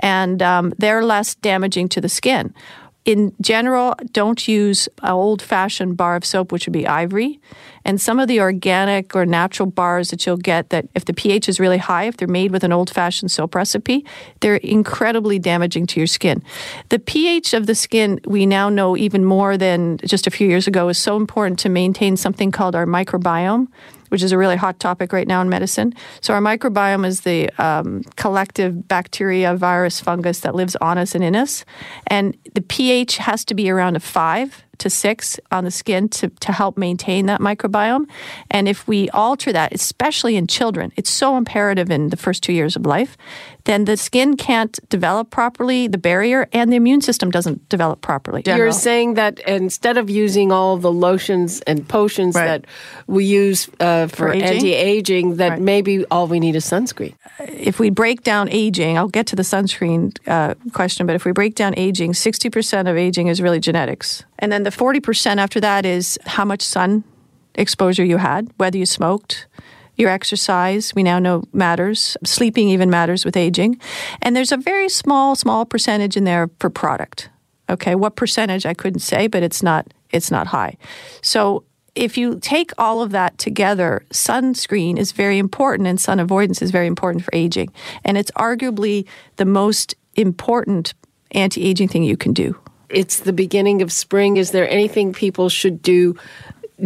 and 0.00 0.42
um, 0.42 0.72
they're 0.78 1.04
less 1.04 1.34
damaging 1.34 1.88
to 1.88 2.00
the 2.00 2.10
skin 2.10 2.54
in 3.04 3.34
general, 3.40 3.94
don't 4.12 4.46
use 4.46 4.88
old 5.02 5.42
fashioned 5.42 5.96
bar 5.96 6.14
of 6.14 6.24
soap, 6.24 6.52
which 6.52 6.66
would 6.66 6.72
be 6.72 6.86
ivory. 6.86 7.40
And 7.84 8.00
some 8.00 8.20
of 8.20 8.28
the 8.28 8.40
organic 8.40 9.16
or 9.16 9.26
natural 9.26 9.68
bars 9.68 10.10
that 10.10 10.24
you'll 10.24 10.36
get 10.36 10.70
that 10.70 10.86
if 10.94 11.04
the 11.04 11.12
pH 11.12 11.48
is 11.48 11.58
really 11.58 11.78
high, 11.78 12.04
if 12.04 12.16
they're 12.16 12.28
made 12.28 12.52
with 12.52 12.62
an 12.62 12.72
old 12.72 12.90
fashioned 12.90 13.32
soap 13.32 13.56
recipe, 13.56 14.06
they're 14.40 14.56
incredibly 14.56 15.40
damaging 15.40 15.86
to 15.88 16.00
your 16.00 16.06
skin. 16.06 16.44
The 16.90 17.00
pH 17.00 17.54
of 17.54 17.66
the 17.66 17.74
skin, 17.74 18.20
we 18.24 18.46
now 18.46 18.68
know 18.68 18.96
even 18.96 19.24
more 19.24 19.56
than 19.56 19.98
just 19.98 20.28
a 20.28 20.30
few 20.30 20.46
years 20.46 20.68
ago, 20.68 20.88
is 20.88 20.98
so 20.98 21.16
important 21.16 21.58
to 21.60 21.68
maintain 21.68 22.16
something 22.16 22.52
called 22.52 22.76
our 22.76 22.86
microbiome 22.86 23.66
which 24.12 24.22
is 24.22 24.30
a 24.30 24.36
really 24.36 24.56
hot 24.56 24.78
topic 24.78 25.10
right 25.10 25.26
now 25.26 25.40
in 25.40 25.48
medicine. 25.48 25.94
So, 26.20 26.34
our 26.34 26.40
microbiome 26.40 27.06
is 27.06 27.22
the 27.22 27.48
um, 27.58 28.02
collective 28.16 28.86
bacteria, 28.86 29.56
virus, 29.56 30.00
fungus 30.00 30.40
that 30.40 30.54
lives 30.54 30.76
on 30.76 30.98
us 30.98 31.14
and 31.14 31.24
in 31.24 31.34
us. 31.34 31.64
And 32.08 32.36
the 32.54 32.60
pH 32.60 33.16
has 33.16 33.42
to 33.46 33.54
be 33.54 33.70
around 33.70 33.96
a 33.96 34.00
five 34.00 34.64
to 34.78 34.90
six 34.90 35.40
on 35.50 35.64
the 35.64 35.70
skin 35.70 36.08
to, 36.10 36.28
to 36.28 36.52
help 36.52 36.76
maintain 36.76 37.26
that 37.26 37.40
microbiome. 37.40 38.06
And 38.50 38.68
if 38.68 38.86
we 38.86 39.08
alter 39.10 39.52
that, 39.52 39.72
especially 39.72 40.36
in 40.36 40.46
children, 40.46 40.92
it's 40.96 41.10
so 41.10 41.36
imperative 41.36 41.90
in 41.90 42.10
the 42.10 42.16
first 42.16 42.42
two 42.42 42.52
years 42.52 42.76
of 42.76 42.84
life, 42.84 43.16
then 43.64 43.84
the 43.84 43.96
skin 43.96 44.36
can't 44.36 44.78
develop 44.88 45.30
properly, 45.30 45.86
the 45.86 45.98
barrier, 45.98 46.48
and 46.52 46.72
the 46.72 46.76
immune 46.76 47.00
system 47.00 47.30
doesn't 47.30 47.68
develop 47.68 48.00
properly. 48.00 48.42
General. 48.42 48.64
You're 48.64 48.72
saying 48.72 49.14
that 49.14 49.40
instead 49.40 49.96
of 49.96 50.10
using 50.10 50.50
all 50.50 50.76
the 50.76 50.92
lotions 50.92 51.60
and 51.62 51.88
potions 51.88 52.34
right. 52.34 52.46
that 52.46 52.66
we 53.06 53.24
use 53.24 53.68
uh, 53.80 54.08
for, 54.08 54.16
for 54.16 54.32
anti 54.32 54.74
aging, 54.74 55.36
that 55.36 55.50
right. 55.50 55.60
maybe 55.60 56.04
all 56.06 56.26
we 56.26 56.40
need 56.40 56.56
is 56.56 56.64
sunscreen. 56.64 57.14
If 57.38 57.78
we 57.78 57.90
break 57.90 58.22
down 58.22 58.48
aging, 58.50 58.98
I'll 58.98 59.08
get 59.08 59.26
to 59.28 59.36
the 59.36 59.42
sunscreen 59.42 60.16
uh, 60.26 60.54
question, 60.72 61.06
but 61.06 61.16
if 61.16 61.24
we 61.24 61.32
break 61.32 61.54
down 61.54 61.74
aging, 61.76 62.12
60% 62.12 62.90
of 62.90 62.96
aging 62.96 63.28
is 63.28 63.40
really 63.40 63.60
genetics. 63.60 64.24
And 64.38 64.50
then 64.50 64.64
the 64.64 64.70
40% 64.70 65.36
after 65.36 65.60
that 65.60 65.86
is 65.86 66.18
how 66.26 66.44
much 66.44 66.62
sun 66.62 67.04
exposure 67.54 68.04
you 68.04 68.16
had, 68.16 68.50
whether 68.56 68.78
you 68.78 68.86
smoked, 68.86 69.46
your 70.02 70.10
exercise, 70.10 70.94
we 70.94 71.02
now 71.02 71.18
know 71.18 71.44
matters. 71.52 72.16
Sleeping 72.24 72.68
even 72.68 72.90
matters 72.90 73.24
with 73.24 73.36
aging. 73.36 73.80
And 74.20 74.36
there's 74.36 74.52
a 74.52 74.58
very 74.58 74.90
small, 74.90 75.34
small 75.34 75.64
percentage 75.64 76.16
in 76.16 76.24
there 76.24 76.50
for 76.58 76.68
product. 76.68 77.30
Okay, 77.70 77.94
what 77.94 78.16
percentage 78.16 78.66
I 78.66 78.74
couldn't 78.74 79.00
say, 79.00 79.28
but 79.28 79.42
it's 79.42 79.62
not 79.62 79.86
it's 80.10 80.30
not 80.30 80.48
high. 80.48 80.76
So 81.22 81.64
if 81.94 82.18
you 82.18 82.38
take 82.40 82.72
all 82.76 83.00
of 83.00 83.12
that 83.12 83.38
together, 83.38 84.04
sunscreen 84.10 84.98
is 84.98 85.12
very 85.12 85.38
important 85.38 85.88
and 85.88 85.98
sun 85.98 86.20
avoidance 86.20 86.60
is 86.60 86.70
very 86.70 86.86
important 86.86 87.24
for 87.24 87.30
aging. 87.32 87.72
And 88.04 88.18
it's 88.18 88.30
arguably 88.32 89.06
the 89.36 89.46
most 89.46 89.94
important 90.16 90.92
anti 91.30 91.64
aging 91.64 91.88
thing 91.88 92.02
you 92.02 92.18
can 92.18 92.34
do 92.34 92.58
it's 92.92 93.20
the 93.20 93.32
beginning 93.32 93.82
of 93.82 93.90
spring. 93.90 94.36
Is 94.36 94.50
there 94.50 94.68
anything 94.68 95.12
people 95.12 95.48
should 95.48 95.82
do 95.82 96.14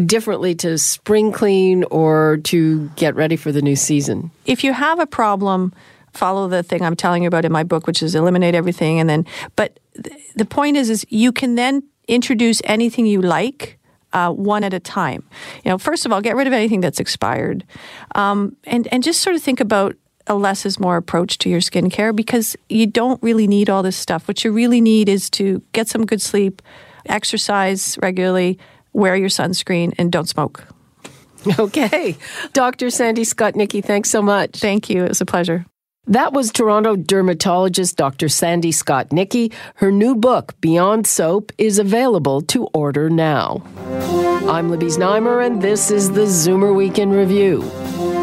differently 0.05 0.55
to 0.57 0.77
spring 0.79 1.33
clean 1.33 1.85
or 1.85 2.39
to 2.45 2.89
get 2.97 3.15
ready 3.15 3.37
for 3.37 3.53
the 3.53 3.63
new 3.63 3.77
season? 3.77 4.31
If 4.45 4.63
you 4.63 4.73
have 4.73 4.99
a 4.99 5.07
problem, 5.07 5.73
follow 6.13 6.49
the 6.49 6.63
thing 6.63 6.83
I'm 6.83 6.97
telling 6.97 7.23
you 7.23 7.29
about 7.29 7.45
in 7.45 7.53
my 7.53 7.63
book, 7.63 7.87
which 7.87 8.03
is 8.03 8.15
eliminate 8.15 8.55
everything. 8.55 9.01
And 9.01 9.09
then, 9.09 9.27
but 9.55 9.79
the 10.35 10.45
point 10.45 10.77
is, 10.77 10.91
is 10.91 11.07
you 11.09 11.33
can 11.33 11.55
then 11.55 11.83
introduce 12.09 12.61
anything 12.65 13.07
you 13.07 13.23
like. 13.23 13.79
Uh, 14.13 14.31
one 14.31 14.65
at 14.65 14.73
a 14.73 14.81
time. 14.81 15.23
You 15.63 15.71
know, 15.73 15.77
first 15.77 16.07
of 16.07 16.13
all, 16.13 16.23
get 16.23 16.37
rid 16.37 16.47
of 16.47 16.53
anything 16.55 16.81
that's 16.81 17.01
expired, 17.01 17.65
um, 18.15 18.57
and 18.65 18.87
and 18.87 19.03
just 19.03 19.21
sort 19.21 19.37
of 19.37 19.43
think 19.43 19.61
about 19.61 19.95
a 20.27 20.35
less 20.35 20.65
is 20.65 20.81
more 20.81 20.97
approach 20.97 21.39
to 21.39 21.51
your 21.51 21.61
skincare 21.61 22.15
because 22.15 22.57
you 22.71 22.87
don't 22.87 23.23
really 23.23 23.47
need 23.47 23.69
all 23.69 23.83
this 23.83 23.97
stuff. 23.97 24.27
What 24.27 24.43
you 24.45 24.53
really 24.53 24.81
need 24.81 25.09
is 25.09 25.29
to 25.31 25.61
get 25.73 25.89
some 25.89 26.07
good 26.07 26.23
sleep, 26.23 26.63
exercise 27.07 27.99
regularly, 28.01 28.59
wear 28.97 29.15
your 29.15 29.29
sunscreen, 29.29 29.95
and 29.99 30.11
don't 30.11 30.29
smoke. 30.29 30.65
Okay. 31.61 32.17
Dr. 32.55 32.91
Sandy 32.91 33.23
Skotnicki, 33.23 33.85
thanks 33.85 34.11
so 34.11 34.21
much. 34.21 34.59
Thank 34.59 34.91
you. 34.91 35.05
It 35.05 35.11
was 35.11 35.21
a 35.21 35.27
pleasure. 35.27 35.65
That 36.09 36.33
was 36.33 36.51
Toronto 36.51 36.97
dermatologist 36.97 37.97
Dr. 37.97 38.29
Sandy 38.29 38.73
Skotnicki. 38.73 39.53
Her 39.77 39.93
new 39.93 40.15
book, 40.15 40.55
Beyond 40.61 41.07
Soap, 41.07 41.53
is 41.59 41.79
available 41.79 42.41
to 42.43 42.67
order 42.75 43.11
now. 43.11 43.63
I'm 44.49 44.71
Libby 44.71 44.87
Znaimer, 44.87 45.45
and 45.45 45.61
this 45.61 45.91
is 45.91 46.13
the 46.13 46.23
Zoomer 46.23 46.75
Week 46.75 46.99
in 46.99 47.11
Review. 47.11 47.63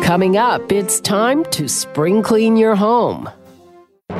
Coming 0.03 0.37
up, 0.37 0.71
it's 0.71 1.01
time 1.01 1.43
to 1.51 1.67
spring 1.67 2.23
clean 2.23 2.55
your 2.57 2.75
home. 2.75 3.29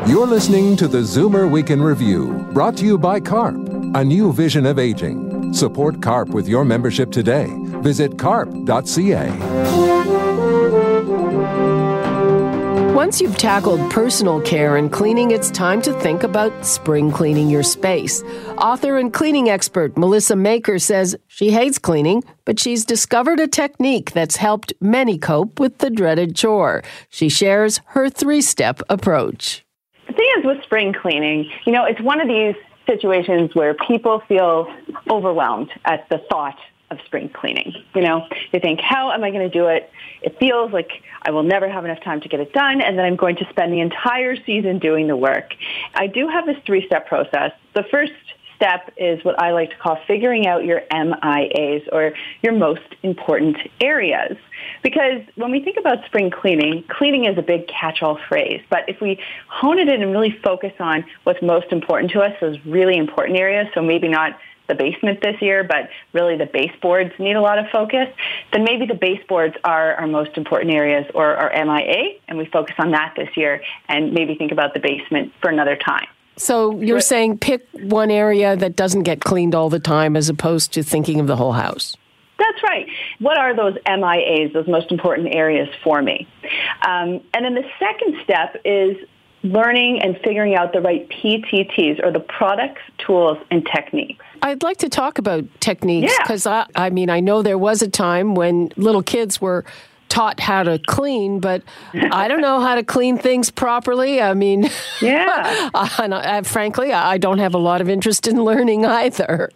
You're 0.07 0.27
listening 0.27 0.75
to 0.77 0.88
the 0.89 1.00
Zoomer 1.00 1.50
Week 1.50 1.69
in 1.69 1.81
Review, 1.81 2.45
brought 2.53 2.75
to 2.77 2.86
you 2.86 2.98
by 2.98 3.22
CARP, 3.22 3.55
a 3.95 4.03
new 4.03 4.33
vision 4.33 4.65
of 4.65 4.77
aging. 4.77 5.32
Support 5.53 6.01
CARP 6.01 6.29
with 6.29 6.48
your 6.48 6.65
membership 6.65 7.12
today. 7.12 7.48
Visit 7.83 8.17
carp.ca. 8.17 9.29
Once 12.95 13.22
you've 13.22 13.38
tackled 13.38 13.91
personal 13.91 14.41
care 14.41 14.77
and 14.77 14.91
cleaning, 14.91 15.29
it's 15.29 15.51
time 15.51 15.79
to 15.83 15.93
think 16.00 16.24
about 16.24 16.65
spring 16.65 17.12
cleaning 17.12 17.51
your 17.51 17.62
space. 17.62 18.24
Author 18.57 18.98
and 18.98 19.13
cleaning 19.13 19.50
expert 19.50 19.95
Melissa 19.95 20.36
Maker 20.36 20.79
says 20.79 21.15
she 21.27 21.51
hates 21.51 21.77
cleaning, 21.77 22.24
but 22.45 22.60
she's 22.60 22.83
discovered 22.83 23.39
a 23.39 23.48
technique 23.48 24.12
that's 24.13 24.38
helped 24.38 24.74
many 24.81 25.19
cope 25.19 25.60
with 25.60 25.77
the 25.77 25.91
dreaded 25.91 26.36
chore. 26.36 26.81
She 27.10 27.29
shares 27.29 27.79
her 27.88 28.10
three 28.10 28.41
step 28.41 28.81
approach. 28.89 29.63
The 30.07 30.13
thing 30.13 30.29
is 30.39 30.45
with 30.45 30.63
spring 30.63 30.93
cleaning, 30.93 31.48
you 31.65 31.74
know, 31.74 31.86
it's 31.86 32.01
one 32.01 32.22
of 32.22 32.27
these 32.27 32.55
situations 32.93 33.55
where 33.55 33.73
people 33.73 34.21
feel 34.27 34.67
overwhelmed 35.09 35.71
at 35.85 36.07
the 36.09 36.19
thought 36.29 36.57
of 36.91 37.00
spring 37.05 37.29
cleaning. 37.29 37.73
You 37.95 38.01
know, 38.01 38.27
they 38.51 38.59
think, 38.59 38.79
how 38.79 39.12
am 39.12 39.23
I 39.23 39.31
going 39.31 39.50
to 39.50 39.57
do 39.59 39.67
it? 39.67 39.89
It 40.21 40.38
feels 40.39 40.71
like 40.71 40.91
I 41.23 41.31
will 41.31 41.43
never 41.43 41.67
have 41.67 41.85
enough 41.85 42.01
time 42.01 42.21
to 42.21 42.29
get 42.29 42.39
it 42.39 42.53
done, 42.53 42.81
and 42.81 42.97
then 42.97 43.05
I'm 43.05 43.15
going 43.15 43.38
to 43.38 43.45
spend 43.50 43.73
the 43.73 43.79
entire 43.79 44.35
season 44.45 44.79
doing 44.79 45.07
the 45.07 45.15
work. 45.15 45.55
I 45.95 46.07
do 46.07 46.27
have 46.27 46.45
this 46.45 46.57
three-step 46.65 47.07
process. 47.07 47.51
The 47.73 47.83
first 47.83 48.13
step 48.63 48.93
is 48.96 49.24
what 49.25 49.39
I 49.39 49.51
like 49.51 49.72
to 49.72 49.75
call 49.77 50.00
figuring 50.08 50.48
out 50.48 50.63
your 50.63 50.82
MIAs 50.91 51.88
or 51.91 52.13
your 52.41 52.53
most 52.53 52.96
important 53.03 53.58
areas. 53.82 54.38
Because 54.82 55.22
when 55.36 55.51
we 55.51 55.62
think 55.62 55.77
about 55.77 56.05
spring 56.05 56.32
cleaning, 56.32 56.86
cleaning 56.88 57.25
is 57.25 57.38
a 57.38 57.41
big 57.41 57.67
catch-all 57.67 58.17
phrase. 58.29 58.62
But 58.70 58.88
if 58.88 59.01
we 59.01 59.20
hone 59.48 59.79
it 59.79 59.89
in 59.89 60.01
and 60.01 60.12
really 60.12 60.38
focus 60.43 60.72
on 60.79 61.03
what's 61.24 61.41
most 61.41 61.72
important 61.72 62.12
to 62.12 62.22
us, 62.22 62.34
those 62.39 62.58
really 62.65 62.98
important 62.98 63.38
areas, 63.38 63.67
so 63.74 63.82
maybe 63.82 64.08
not 64.08 64.39
the 64.70 64.75
basement 64.75 65.20
this 65.22 65.41
year, 65.41 65.65
but 65.65 65.89
really 66.13 66.38
the 66.38 66.46
baseboards 66.46 67.12
need 67.20 67.36
a 67.36 67.41
lot 67.41 67.60
of 67.60 67.65
focus, 67.70 68.08
then 68.53 68.63
maybe 68.63 68.86
the 68.86 68.96
baseboards 68.96 69.55
are 69.65 69.96
our 69.96 70.08
most 70.08 70.38
important 70.38 70.74
areas 70.74 71.05
or 71.13 71.36
our 71.36 71.51
MIA, 71.65 72.17
and 72.29 72.38
we 72.38 72.46
focus 72.46 72.75
on 72.79 72.91
that 72.91 73.13
this 73.17 73.36
year 73.36 73.62
and 73.89 74.13
maybe 74.13 74.36
think 74.36 74.53
about 74.53 74.74
the 74.74 74.79
basement 74.79 75.34
for 75.41 75.50
another 75.50 75.75
time. 75.75 76.08
So 76.37 76.79
you're 76.79 76.99
saying 76.99 77.39
pick 77.39 77.67
one 77.73 78.11
area 78.11 78.55
that 78.55 78.75
doesn't 78.75 79.03
get 79.03 79.21
cleaned 79.21 79.53
all 79.53 79.69
the 79.69 79.79
time 79.79 80.15
as 80.15 80.29
opposed 80.29 80.73
to 80.73 80.83
thinking 80.83 81.19
of 81.19 81.27
the 81.27 81.35
whole 81.35 81.53
house. 81.53 81.95
That's 82.39 82.63
right. 82.63 82.87
What 83.19 83.37
are 83.37 83.55
those 83.55 83.75
MIAs, 83.85 84.53
those 84.53 84.67
most 84.67 84.91
important 84.91 85.33
areas 85.33 85.69
for 85.83 86.01
me? 86.01 86.27
Um, 86.85 87.21
and 87.33 87.45
then 87.45 87.53
the 87.53 87.63
second 87.79 88.15
step 88.23 88.59
is 88.65 88.97
learning 89.43 90.01
and 90.01 90.17
figuring 90.23 90.55
out 90.55 90.73
the 90.73 90.81
right 90.81 91.07
PTTs 91.09 92.03
or 92.03 92.11
the 92.11 92.19
products, 92.19 92.81
tools, 92.97 93.37
and 93.51 93.65
techniques. 93.65 94.25
I'd 94.41 94.63
like 94.63 94.77
to 94.77 94.89
talk 94.89 95.17
about 95.17 95.43
techniques 95.59 96.13
because 96.19 96.45
yeah. 96.45 96.65
I, 96.75 96.87
I 96.87 96.89
mean, 96.89 97.09
I 97.09 97.19
know 97.19 97.41
there 97.41 97.57
was 97.57 97.81
a 97.81 97.89
time 97.89 98.35
when 98.35 98.71
little 98.77 99.03
kids 99.03 99.39
were 99.39 99.65
taught 100.13 100.39
how 100.39 100.62
to 100.62 100.77
clean, 100.77 101.39
but 101.39 101.63
I 102.12 102.27
don't 102.27 102.41
know 102.41 102.60
how 102.60 102.75
to 102.75 102.84
clean 102.84 103.17
things 103.17 103.50
properly. 103.50 104.22
I 104.22 104.36
mean, 104.36 104.70
yeah. 105.01 105.72
and 106.00 106.13
I, 106.13 106.43
frankly, 106.43 106.93
I 106.93 107.17
don't 107.17 107.39
have 107.39 107.55
a 107.55 107.58
lot 107.58 107.82
of 107.82 107.89
interest 107.89 108.27
in 108.27 108.43
learning 108.43 108.86
either. 108.86 109.50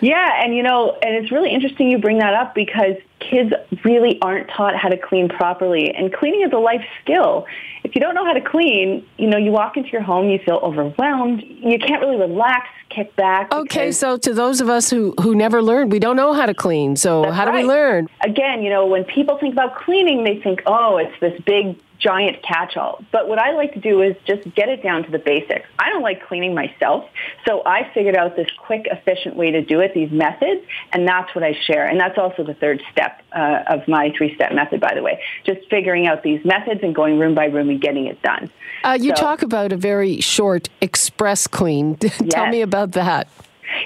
Yeah, 0.00 0.42
and 0.42 0.56
you 0.56 0.64
know, 0.64 0.98
and 1.00 1.14
it's 1.14 1.30
really 1.30 1.50
interesting 1.50 1.88
you 1.88 1.98
bring 1.98 2.18
that 2.18 2.34
up 2.34 2.56
because 2.56 2.96
kids 3.20 3.52
really 3.84 4.18
aren't 4.22 4.48
taught 4.48 4.76
how 4.76 4.88
to 4.88 4.96
clean 4.96 5.28
properly. 5.28 5.92
And 5.94 6.12
cleaning 6.12 6.42
is 6.42 6.52
a 6.52 6.58
life 6.58 6.84
skill. 7.02 7.46
If 7.84 7.94
you 7.94 8.00
don't 8.00 8.14
know 8.14 8.24
how 8.24 8.32
to 8.32 8.40
clean, 8.40 9.06
you 9.18 9.28
know, 9.28 9.38
you 9.38 9.50
walk 9.50 9.76
into 9.76 9.90
your 9.90 10.02
home, 10.02 10.28
you 10.28 10.38
feel 10.38 10.56
overwhelmed. 10.62 11.42
You 11.42 11.78
can't 11.78 12.00
really 12.00 12.16
relax, 12.16 12.68
kick 12.88 13.14
back. 13.16 13.52
Okay, 13.52 13.92
so 13.92 14.16
to 14.18 14.34
those 14.34 14.60
of 14.60 14.68
us 14.68 14.90
who, 14.90 15.14
who 15.20 15.34
never 15.34 15.62
learned, 15.62 15.92
we 15.92 15.98
don't 15.98 16.16
know 16.16 16.32
how 16.32 16.46
to 16.46 16.54
clean. 16.54 16.96
So 16.96 17.30
how 17.30 17.44
do 17.44 17.50
right. 17.50 17.62
we 17.62 17.68
learn? 17.68 18.08
Again, 18.22 18.62
you 18.62 18.70
know, 18.70 18.86
when 18.86 19.04
people 19.04 19.38
think 19.38 19.52
about 19.52 19.76
cleaning, 19.76 20.24
they 20.24 20.40
think, 20.40 20.62
oh, 20.66 20.96
it's 20.96 21.18
this 21.20 21.40
big 21.46 21.78
giant 22.00 22.42
catch-all. 22.42 23.04
But 23.12 23.28
what 23.28 23.38
I 23.38 23.52
like 23.52 23.74
to 23.74 23.80
do 23.80 24.02
is 24.02 24.16
just 24.26 24.42
get 24.54 24.68
it 24.68 24.82
down 24.82 25.04
to 25.04 25.10
the 25.10 25.18
basics. 25.18 25.68
I 25.78 25.90
don't 25.90 26.02
like 26.02 26.26
cleaning 26.26 26.54
myself, 26.54 27.04
so 27.46 27.62
I 27.64 27.90
figured 27.94 28.16
out 28.16 28.36
this 28.36 28.48
quick, 28.58 28.86
efficient 28.90 29.36
way 29.36 29.50
to 29.50 29.62
do 29.62 29.80
it, 29.80 29.94
these 29.94 30.10
methods, 30.10 30.66
and 30.92 31.06
that's 31.06 31.34
what 31.34 31.44
I 31.44 31.56
share. 31.66 31.86
And 31.86 32.00
that's 32.00 32.18
also 32.18 32.42
the 32.42 32.54
third 32.54 32.82
step 32.90 33.22
uh, 33.32 33.64
of 33.68 33.86
my 33.86 34.12
three-step 34.16 34.52
method, 34.52 34.80
by 34.80 34.94
the 34.94 35.02
way, 35.02 35.22
just 35.44 35.60
figuring 35.68 36.06
out 36.06 36.22
these 36.22 36.44
methods 36.44 36.80
and 36.82 36.94
going 36.94 37.18
room 37.18 37.34
by 37.34 37.46
room 37.46 37.68
and 37.68 37.80
getting 37.80 38.06
it 38.06 38.20
done. 38.22 38.50
Uh, 38.82 38.96
you 39.00 39.10
so, 39.10 39.22
talk 39.22 39.42
about 39.42 39.72
a 39.72 39.76
very 39.76 40.20
short 40.20 40.68
express 40.80 41.46
clean. 41.46 41.96
Tell 41.96 42.44
yes. 42.44 42.52
me 42.52 42.62
about 42.62 42.92
that. 42.92 43.28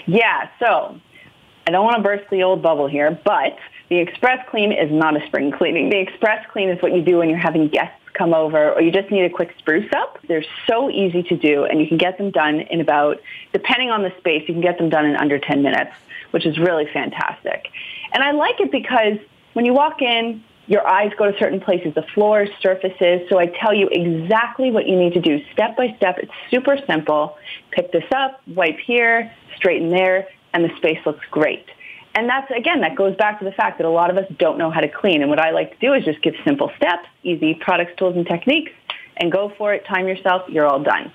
Yeah, 0.07 0.49
so 0.61 1.01
I 1.67 1.71
don't 1.71 1.85
want 1.85 1.97
to 1.97 2.03
burst 2.03 2.31
the 2.31 2.43
old 2.43 2.63
bubble 2.63 2.87
here, 2.87 3.19
but 3.25 3.57
the 3.89 3.99
express 3.99 4.47
clean 4.51 4.73
is 4.73 4.91
not 4.91 5.21
a 5.21 5.27
spring 5.27 5.53
cleaning. 5.53 5.91
The 5.91 5.99
express 5.99 6.45
clean 6.53 6.71
is 6.71 6.81
what 6.83 6.95
you 6.95 7.03
do 7.03 7.19
when 7.19 7.29
you're 7.29 7.39
having 7.39 7.69
guests 7.69 7.99
come 8.15 8.33
over 8.33 8.73
or 8.73 8.81
you 8.81 8.91
just 8.91 9.11
need 9.11 9.25
a 9.25 9.31
quick 9.31 9.55
spruce 9.59 9.91
up. 9.93 10.19
They're 10.27 10.45
so 10.69 10.91
easy 10.91 11.23
to 11.25 11.37
do 11.37 11.65
and 11.65 11.81
you 11.81 11.87
can 11.87 11.99
get 11.99 12.17
them 12.19 12.31
done 12.31 12.61
in 12.61 12.81
about, 12.81 13.21
depending 13.53 13.91
on 13.91 14.03
the 14.03 14.13
space, 14.19 14.45
you 14.49 14.55
can 14.55 14.63
get 14.63 14.79
them 14.79 14.89
done 14.89 15.05
in 15.05 15.17
under 15.17 15.39
10 15.39 15.63
minutes, 15.63 15.93
which 16.31 16.47
is 16.47 16.59
really 16.59 16.87
fantastic. 16.93 17.69
And 18.13 18.23
I 18.23 18.31
like 18.33 18.61
it 18.61 18.71
because 18.71 19.19
when 19.53 19.65
you 19.65 19.75
walk 19.75 20.01
in, 20.01 20.43
your 20.67 20.87
eyes 20.87 21.13
go 21.19 21.31
to 21.31 21.39
certain 21.39 21.61
places, 21.61 21.95
the 21.95 22.07
floors, 22.15 22.49
surfaces. 22.61 23.29
So 23.29 23.39
I 23.39 23.47
tell 23.47 23.75
you 23.75 23.89
exactly 23.91 24.71
what 24.71 24.87
you 24.87 24.97
need 24.97 25.13
to 25.13 25.21
do 25.21 25.45
step 25.53 25.77
by 25.77 25.95
step. 25.97 26.19
It's 26.19 26.33
super 26.51 26.79
simple. 26.87 27.37
Pick 27.71 27.93
this 27.93 28.05
up, 28.15 28.41
wipe 28.47 28.79
here, 28.79 29.31
straighten 29.57 29.91
there, 29.91 30.29
and 30.55 30.65
the 30.65 30.75
space 30.77 30.99
looks 31.05 31.25
great. 31.31 31.67
And 32.15 32.29
that's, 32.29 32.51
again, 32.51 32.81
that 32.83 32.95
goes 32.95 33.17
back 33.17 33.41
to 33.41 33.45
the 33.45 33.53
fact 33.53 33.79
that 33.79 33.87
a 33.87 33.91
lot 33.91 34.09
of 34.11 34.17
us 34.17 34.25
don't 34.39 34.57
know 34.57 34.71
how 34.71 34.81
to 34.81 34.89
clean. 34.89 35.21
And 35.21 35.31
what 35.31 35.41
I 35.41 35.51
like 35.51 35.73
to 35.73 35.79
do 35.87 35.95
is 35.95 36.05
just 36.05 36.23
give 36.23 36.35
simple 36.45 36.71
steps, 36.77 37.09
easy 37.25 37.55
products, 37.55 37.93
tools, 37.97 38.17
and 38.17 38.27
techniques, 38.27 38.71
and 39.17 39.33
go 39.33 39.53
for 39.59 39.75
it. 39.75 39.85
Time 39.87 40.07
yourself. 40.07 40.43
You're 40.49 40.67
all 40.67 40.83
done. 40.83 41.13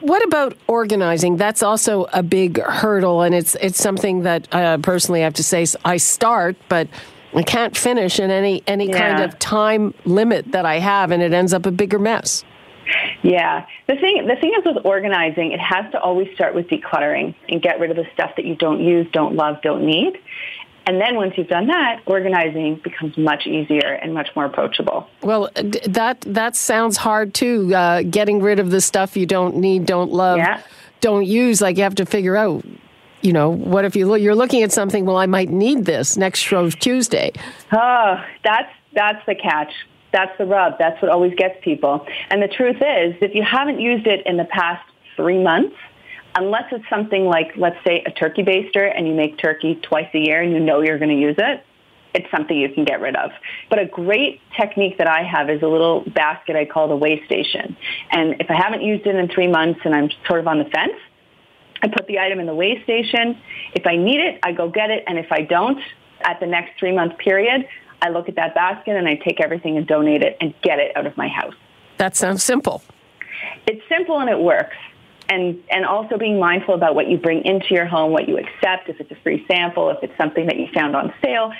What 0.00 0.24
about 0.24 0.56
organizing? 0.66 1.36
That's 1.36 1.62
also 1.62 2.06
a 2.12 2.22
big 2.22 2.62
hurdle, 2.62 3.22
and 3.22 3.34
it's 3.34 3.56
it's 3.56 3.78
something 3.78 4.22
that 4.22 4.52
uh, 4.54 4.78
personally 4.78 5.20
I 5.20 5.24
have 5.24 5.34
to 5.34 5.42
say 5.42 5.66
I 5.84 5.96
start, 5.96 6.56
but 6.68 6.88
I 7.34 7.42
can't 7.42 7.76
finish 7.76 8.20
in 8.20 8.30
any 8.30 8.62
any 8.66 8.88
yeah. 8.88 8.98
kind 8.98 9.24
of 9.24 9.38
time 9.38 9.94
limit 10.04 10.52
that 10.52 10.66
I 10.66 10.78
have, 10.78 11.10
and 11.10 11.22
it 11.22 11.32
ends 11.32 11.52
up 11.52 11.66
a 11.66 11.70
bigger 11.70 11.98
mess. 11.98 12.44
Yeah. 13.22 13.66
The 13.86 13.96
thing 13.96 14.26
the 14.26 14.36
thing 14.36 14.54
is 14.58 14.64
with 14.64 14.84
organizing, 14.84 15.52
it 15.52 15.60
has 15.60 15.90
to 15.92 16.00
always 16.00 16.32
start 16.34 16.54
with 16.54 16.68
decluttering 16.68 17.34
and 17.48 17.60
get 17.62 17.80
rid 17.80 17.90
of 17.90 17.96
the 17.96 18.06
stuff 18.12 18.32
that 18.36 18.44
you 18.44 18.54
don't 18.54 18.80
use, 18.82 19.06
don't 19.12 19.34
love, 19.34 19.60
don't 19.62 19.84
need. 19.84 20.18
And 20.88 20.98
then 20.98 21.16
once 21.16 21.34
you've 21.36 21.48
done 21.48 21.66
that, 21.66 22.00
organizing 22.06 22.76
becomes 22.76 23.18
much 23.18 23.46
easier 23.46 23.98
and 24.00 24.14
much 24.14 24.30
more 24.34 24.46
approachable. 24.46 25.06
Well, 25.22 25.50
that 25.54 26.22
that 26.22 26.56
sounds 26.56 26.96
hard 26.96 27.34
too. 27.34 27.74
Uh, 27.74 28.02
getting 28.02 28.40
rid 28.40 28.58
of 28.58 28.70
the 28.70 28.80
stuff 28.80 29.14
you 29.14 29.26
don't 29.26 29.56
need, 29.56 29.84
don't 29.84 30.10
love, 30.10 30.38
yeah. 30.38 30.62
don't 31.02 31.26
use. 31.26 31.60
Like 31.60 31.76
you 31.76 31.82
have 31.82 31.96
to 31.96 32.06
figure 32.06 32.36
out, 32.36 32.64
you 33.20 33.34
know, 33.34 33.50
what 33.50 33.84
if 33.84 33.96
you 33.96 34.06
look, 34.06 34.22
you're 34.22 34.34
looking 34.34 34.62
at 34.62 34.72
something? 34.72 35.04
Well, 35.04 35.18
I 35.18 35.26
might 35.26 35.50
need 35.50 35.84
this 35.84 36.16
next 36.16 36.38
Shrove 36.38 36.78
Tuesday. 36.78 37.32
Oh, 37.70 38.24
that's 38.42 38.72
that's 38.94 39.24
the 39.26 39.34
catch. 39.34 39.72
That's 40.12 40.36
the 40.38 40.46
rub. 40.46 40.78
That's 40.78 41.00
what 41.02 41.10
always 41.10 41.34
gets 41.34 41.62
people. 41.62 42.06
And 42.30 42.42
the 42.42 42.48
truth 42.48 42.76
is, 42.76 43.16
if 43.20 43.34
you 43.34 43.42
haven't 43.42 43.80
used 43.80 44.06
it 44.06 44.26
in 44.26 44.36
the 44.36 44.46
past 44.46 44.84
three 45.16 45.42
months, 45.42 45.76
unless 46.34 46.64
it's 46.72 46.88
something 46.88 47.26
like, 47.26 47.52
let's 47.56 47.78
say, 47.86 48.02
a 48.06 48.10
turkey 48.10 48.42
baster 48.42 48.90
and 48.94 49.06
you 49.06 49.14
make 49.14 49.38
turkey 49.38 49.74
twice 49.82 50.08
a 50.14 50.18
year 50.18 50.40
and 50.42 50.52
you 50.52 50.60
know 50.60 50.80
you're 50.80 50.98
going 50.98 51.10
to 51.10 51.20
use 51.20 51.36
it, 51.38 51.64
it's 52.14 52.30
something 52.30 52.56
you 52.56 52.70
can 52.70 52.84
get 52.84 53.00
rid 53.00 53.16
of. 53.16 53.30
But 53.68 53.80
a 53.80 53.86
great 53.86 54.40
technique 54.58 54.98
that 54.98 55.08
I 55.08 55.22
have 55.22 55.50
is 55.50 55.62
a 55.62 55.66
little 55.66 56.04
basket 56.08 56.56
I 56.56 56.64
call 56.64 56.88
the 56.88 56.96
weigh 56.96 57.24
station. 57.26 57.76
And 58.10 58.40
if 58.40 58.50
I 58.50 58.54
haven't 58.54 58.82
used 58.82 59.06
it 59.06 59.14
in 59.14 59.28
three 59.28 59.48
months 59.48 59.80
and 59.84 59.94
I'm 59.94 60.10
sort 60.26 60.40
of 60.40 60.46
on 60.46 60.58
the 60.58 60.64
fence, 60.64 60.98
I 61.82 61.88
put 61.88 62.06
the 62.06 62.18
item 62.18 62.40
in 62.40 62.46
the 62.46 62.54
weigh 62.54 62.82
station. 62.82 63.38
If 63.74 63.86
I 63.86 63.96
need 63.96 64.20
it, 64.20 64.40
I 64.42 64.52
go 64.52 64.68
get 64.68 64.90
it. 64.90 65.04
And 65.06 65.18
if 65.18 65.30
I 65.30 65.42
don't, 65.42 65.80
at 66.22 66.40
the 66.40 66.46
next 66.46 66.78
three 66.78 66.92
month 66.92 67.18
period, 67.18 67.68
I 68.02 68.10
look 68.10 68.28
at 68.28 68.36
that 68.36 68.54
basket 68.54 68.96
and 68.96 69.08
I 69.08 69.16
take 69.16 69.40
everything 69.40 69.76
and 69.76 69.86
donate 69.86 70.22
it 70.22 70.36
and 70.40 70.54
get 70.62 70.78
it 70.78 70.96
out 70.96 71.06
of 71.06 71.16
my 71.16 71.28
house. 71.28 71.54
That 71.98 72.16
sounds 72.16 72.42
simple. 72.42 72.82
It's 73.66 73.82
simple 73.88 74.20
and 74.20 74.30
it 74.30 74.38
works. 74.38 74.76
And, 75.28 75.62
and 75.70 75.84
also 75.84 76.16
being 76.16 76.38
mindful 76.40 76.74
about 76.74 76.94
what 76.94 77.08
you 77.08 77.18
bring 77.18 77.44
into 77.44 77.74
your 77.74 77.84
home, 77.84 78.12
what 78.12 78.28
you 78.28 78.38
accept, 78.38 78.88
if 78.88 78.98
it's 78.98 79.10
a 79.10 79.16
free 79.16 79.44
sample, 79.46 79.90
if 79.90 79.98
it's 80.02 80.16
something 80.16 80.46
that 80.46 80.56
you 80.56 80.68
found 80.72 80.96
on 80.96 81.12
sale. 81.22 81.52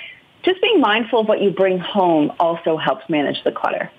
just 0.43 0.61
being 0.61 0.79
mindful 0.79 1.19
of 1.19 1.27
what 1.27 1.41
you 1.41 1.51
bring 1.51 1.77
home 1.77 2.31
also 2.39 2.77
helps 2.77 3.07
manage 3.09 3.43
the 3.43 3.51
clutter. 3.51 3.91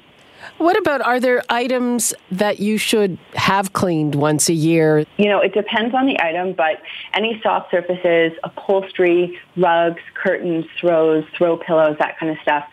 What 0.58 0.78
about 0.78 1.00
are 1.00 1.20
there 1.20 1.42
items 1.48 2.14
that 2.30 2.60
you 2.60 2.78
should 2.78 3.18
have 3.34 3.72
cleaned 3.72 4.14
once 4.14 4.48
a 4.48 4.54
year? 4.54 5.06
You 5.16 5.28
know, 5.28 5.40
it 5.40 5.54
depends 5.54 5.94
on 5.94 6.06
the 6.06 6.20
item, 6.20 6.52
but 6.52 6.82
any 7.14 7.40
soft 7.42 7.70
surfaces, 7.70 8.32
upholstery, 8.44 9.38
rugs, 9.56 10.02
curtains, 10.14 10.66
throws, 10.78 11.24
throw 11.36 11.56
pillows, 11.56 11.96
that 11.98 12.18
kind 12.18 12.30
of 12.30 12.38
stuff. 12.42 12.64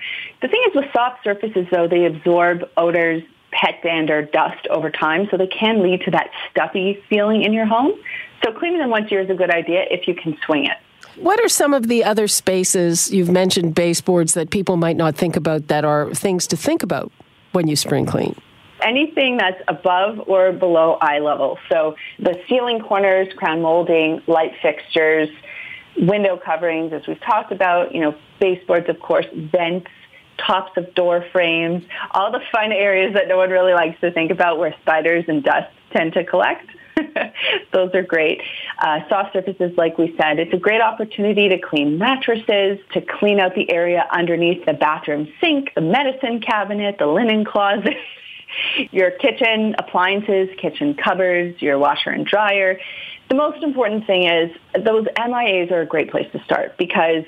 The 0.42 0.48
thing 0.48 0.62
is 0.68 0.76
with 0.76 0.86
soft 0.94 1.24
surfaces 1.24 1.68
though, 1.72 1.88
they 1.88 2.06
absorb 2.06 2.70
odors, 2.78 3.24
pet 3.52 3.82
dander, 3.84 4.22
dust 4.22 4.68
over 4.70 4.90
time, 4.90 5.28
so 5.32 5.38
they 5.38 5.48
can 5.48 5.82
lead 5.82 6.02
to 6.02 6.12
that 6.12 6.30
stuffy 6.52 7.02
feeling 7.10 7.44
in 7.44 7.54
your 7.54 7.66
home. 7.66 7.94
So 8.44 8.52
cleaning 8.52 8.80
them 8.80 8.90
once 8.90 9.08
a 9.08 9.12
year 9.12 9.22
is 9.22 9.30
a 9.30 9.36
good 9.36 9.50
idea 9.50 9.86
if 9.90 10.08
you 10.08 10.14
can 10.14 10.38
swing 10.46 10.66
it. 10.66 10.78
What 11.16 11.40
are 11.40 11.50
some 11.50 11.74
of 11.74 11.88
the 11.88 12.04
other 12.04 12.28
spaces 12.28 13.12
you've 13.12 13.32
mentioned 13.32 13.74
baseboards 13.74 14.34
that 14.36 14.52
people 14.52 14.78
might 14.78 14.98
not 14.98 15.16
think 15.16 15.36
about 15.36 15.68
that 15.68 15.84
are 15.84 16.14
things 16.14 16.46
to 16.48 16.58
think 16.58 16.84
about 16.84 17.12
when 17.52 17.68
you 17.68 17.76
spring 17.76 18.06
clean? 18.06 18.36
Anything 18.82 19.38
that's 19.38 19.62
above 19.68 20.28
or 20.28 20.52
below 20.52 20.98
eye 21.02 21.20
level. 21.20 21.58
So 21.70 21.96
the 22.20 22.40
ceiling 22.48 22.80
corners, 22.80 23.28
crown 23.36 23.62
molding, 23.62 24.22
light 24.28 24.54
fixtures, 24.62 25.30
window 25.98 26.38
coverings, 26.38 26.94
as 26.94 27.08
we've 27.08 27.22
talked 27.22 27.52
about, 27.52 27.94
you 27.94 28.02
know, 28.02 28.16
baseboards, 28.40 28.88
of 28.88 29.00
course, 29.00 29.26
vents, 29.34 29.90
tops 30.38 30.72
of 30.78 30.94
door 30.94 31.26
frames, 31.32 31.84
all 32.12 32.32
the 32.32 32.42
fun 32.52 32.72
areas 32.72 33.14
that 33.16 33.28
no 33.28 33.38
one 33.38 33.50
really 33.50 33.74
likes 33.74 34.00
to 34.02 34.12
think 34.12 34.30
about 34.32 34.60
where 34.60 34.76
spiders 34.82 35.26
and 35.28 35.44
dust 35.44 35.72
tend 35.92 36.14
to 36.14 36.24
collect. 36.24 36.70
Those 37.74 37.94
are 37.94 38.04
great. 38.04 38.42
Uh, 38.80 39.00
soft 39.10 39.34
surfaces, 39.34 39.78
like 39.78 39.98
we 39.98 40.16
said, 40.20 40.40
it's 40.40 40.54
a 40.54 40.58
great 40.58 40.82
opportunity 40.82 41.50
to 41.50 41.58
clean 41.58 41.98
mattresses, 41.98 42.80
to 42.94 43.02
clean 43.02 43.40
out 43.40 43.56
the 43.56 43.72
area 43.72 44.08
underneath 44.12 44.66
the 44.66 44.74
bathroom 44.74 45.28
sink, 45.42 45.74
the 45.76 45.82
medicine 45.82 46.42
cabinet, 46.42 46.98
the 47.00 47.08
linen 47.08 47.46
closet, 47.46 47.98
your 48.92 49.12
kitchen 49.12 49.76
appliances, 49.78 50.50
kitchen 50.58 50.96
cupboards, 50.96 51.62
your 51.62 51.78
washer 51.78 52.10
and 52.10 52.26
dryer. 52.26 52.80
The 53.30 53.36
most 53.36 53.64
important 53.64 54.08
thing 54.08 54.24
is 54.24 54.52
those 54.74 55.06
MIAs 55.18 55.72
are 55.72 55.82
a 55.82 55.86
great 55.86 56.12
place 56.12 56.32
to 56.32 56.44
start 56.44 56.78
because 56.78 57.26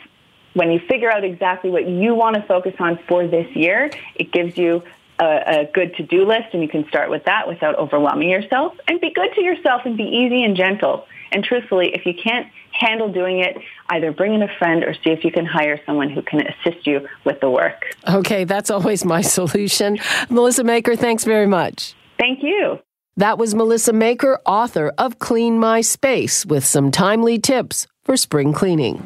when 0.53 0.71
you 0.71 0.79
figure 0.87 1.11
out 1.11 1.23
exactly 1.23 1.69
what 1.69 1.87
you 1.87 2.15
want 2.15 2.35
to 2.35 2.41
focus 2.43 2.73
on 2.79 2.99
for 3.07 3.27
this 3.27 3.47
year, 3.55 3.91
it 4.15 4.31
gives 4.31 4.57
you 4.57 4.83
a, 5.19 5.61
a 5.61 5.65
good 5.73 5.95
to-do 5.95 6.25
list 6.25 6.53
and 6.53 6.61
you 6.61 6.69
can 6.69 6.87
start 6.87 7.09
with 7.09 7.25
that 7.25 7.47
without 7.47 7.77
overwhelming 7.77 8.29
yourself 8.29 8.73
and 8.87 8.99
be 9.01 9.11
good 9.13 9.29
to 9.35 9.43
yourself 9.43 9.81
and 9.85 9.97
be 9.97 10.03
easy 10.03 10.43
and 10.43 10.55
gentle. 10.55 11.05
And 11.31 11.43
truthfully, 11.43 11.91
if 11.93 12.05
you 12.05 12.13
can't 12.13 12.47
handle 12.71 13.11
doing 13.11 13.39
it, 13.39 13.57
either 13.89 14.11
bring 14.11 14.33
in 14.33 14.41
a 14.41 14.47
friend 14.57 14.83
or 14.83 14.93
see 14.93 15.11
if 15.11 15.23
you 15.23 15.31
can 15.31 15.45
hire 15.45 15.79
someone 15.85 16.09
who 16.09 16.21
can 16.21 16.41
assist 16.47 16.87
you 16.87 17.07
with 17.25 17.39
the 17.41 17.49
work. 17.49 17.83
Okay, 18.07 18.45
that's 18.45 18.71
always 18.71 19.05
my 19.05 19.21
solution. 19.37 19.99
Melissa 20.29 20.63
Maker, 20.63 20.95
thanks 20.95 21.23
very 21.23 21.47
much. 21.47 21.93
Thank 22.17 22.43
you. 22.43 22.79
That 23.17 23.37
was 23.37 23.53
Melissa 23.53 23.91
Maker, 23.91 24.39
author 24.45 24.93
of 24.97 25.19
Clean 25.19 25.59
My 25.59 25.81
Space, 25.81 26.45
with 26.45 26.65
some 26.65 26.89
timely 26.89 27.37
tips 27.37 27.85
for 28.05 28.15
spring 28.15 28.53
cleaning. 28.53 29.03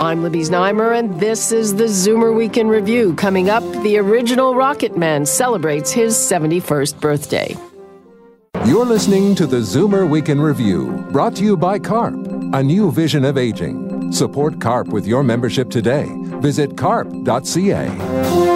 I'm 0.00 0.22
Libby 0.22 0.40
Znaimer, 0.40 0.98
and 0.98 1.18
this 1.18 1.52
is 1.52 1.74
the 1.74 1.84
Zoomer 1.84 2.36
Week 2.36 2.58
in 2.58 2.68
Review. 2.68 3.14
Coming 3.14 3.48
up, 3.48 3.62
the 3.82 3.96
original 3.96 4.54
Rocket 4.54 4.94
Man 4.94 5.24
celebrates 5.24 5.90
his 5.90 6.14
71st 6.14 7.00
birthday. 7.00 7.56
You're 8.66 8.84
listening 8.84 9.34
to 9.36 9.46
the 9.46 9.56
Zoomer 9.56 10.06
Week 10.06 10.28
in 10.28 10.38
Review, 10.38 11.06
brought 11.12 11.34
to 11.36 11.44
you 11.44 11.56
by 11.56 11.78
CARP, 11.78 12.14
a 12.52 12.62
new 12.62 12.92
vision 12.92 13.24
of 13.24 13.38
aging. 13.38 14.12
Support 14.12 14.60
CARP 14.60 14.88
with 14.88 15.06
your 15.06 15.22
membership 15.22 15.70
today. 15.70 16.06
Visit 16.40 16.76
carp.ca. 16.76 18.55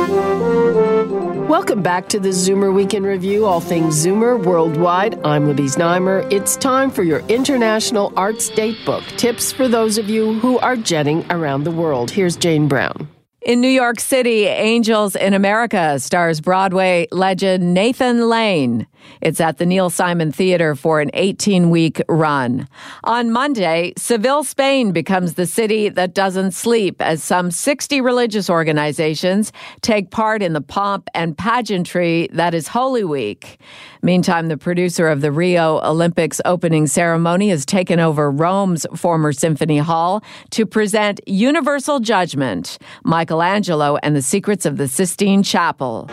Welcome 1.50 1.82
back 1.82 2.08
to 2.10 2.20
the 2.20 2.28
Zoomer 2.28 2.72
Week 2.72 2.94
in 2.94 3.02
Review, 3.02 3.44
all 3.44 3.58
things 3.60 4.06
Zoomer 4.06 4.40
worldwide. 4.40 5.18
I'm 5.26 5.48
Libby 5.48 5.64
Znaimer. 5.64 6.32
It's 6.32 6.54
time 6.54 6.92
for 6.92 7.02
your 7.02 7.26
International 7.26 8.12
Arts 8.16 8.48
Date 8.50 8.78
Book. 8.86 9.02
Tips 9.16 9.50
for 9.50 9.66
those 9.66 9.98
of 9.98 10.08
you 10.08 10.34
who 10.34 10.60
are 10.60 10.76
jetting 10.76 11.26
around 11.28 11.64
the 11.64 11.72
world. 11.72 12.12
Here's 12.12 12.36
Jane 12.36 12.68
Brown. 12.68 13.08
In 13.42 13.60
New 13.60 13.66
York 13.66 13.98
City, 13.98 14.44
Angels 14.44 15.16
in 15.16 15.34
America 15.34 15.98
stars 15.98 16.40
Broadway 16.40 17.08
legend 17.10 17.74
Nathan 17.74 18.28
Lane. 18.28 18.86
It's 19.20 19.40
at 19.40 19.58
the 19.58 19.66
Neil 19.66 19.90
Simon 19.90 20.32
Theater 20.32 20.74
for 20.74 21.00
an 21.00 21.10
18 21.14 21.70
week 21.70 22.02
run. 22.08 22.68
On 23.04 23.30
Monday, 23.30 23.92
Seville, 23.96 24.44
Spain 24.44 24.92
becomes 24.92 25.34
the 25.34 25.46
city 25.46 25.88
that 25.88 26.14
doesn't 26.14 26.52
sleep 26.52 27.00
as 27.00 27.22
some 27.22 27.50
60 27.50 28.00
religious 28.00 28.48
organizations 28.48 29.52
take 29.82 30.10
part 30.10 30.42
in 30.42 30.52
the 30.52 30.60
pomp 30.60 31.08
and 31.14 31.36
pageantry 31.36 32.28
that 32.32 32.54
is 32.54 32.68
Holy 32.68 33.04
Week. 33.04 33.58
Meantime, 34.02 34.48
the 34.48 34.56
producer 34.56 35.08
of 35.08 35.20
the 35.20 35.30
Rio 35.30 35.80
Olympics 35.82 36.40
opening 36.44 36.86
ceremony 36.86 37.50
has 37.50 37.66
taken 37.66 38.00
over 38.00 38.30
Rome's 38.30 38.86
former 38.96 39.32
Symphony 39.32 39.78
Hall 39.78 40.22
to 40.50 40.64
present 40.64 41.20
Universal 41.26 42.00
Judgment, 42.00 42.78
Michelangelo 43.04 43.98
and 44.02 44.16
the 44.16 44.22
Secrets 44.22 44.64
of 44.64 44.76
the 44.76 44.88
Sistine 44.88 45.42
Chapel. 45.42 46.08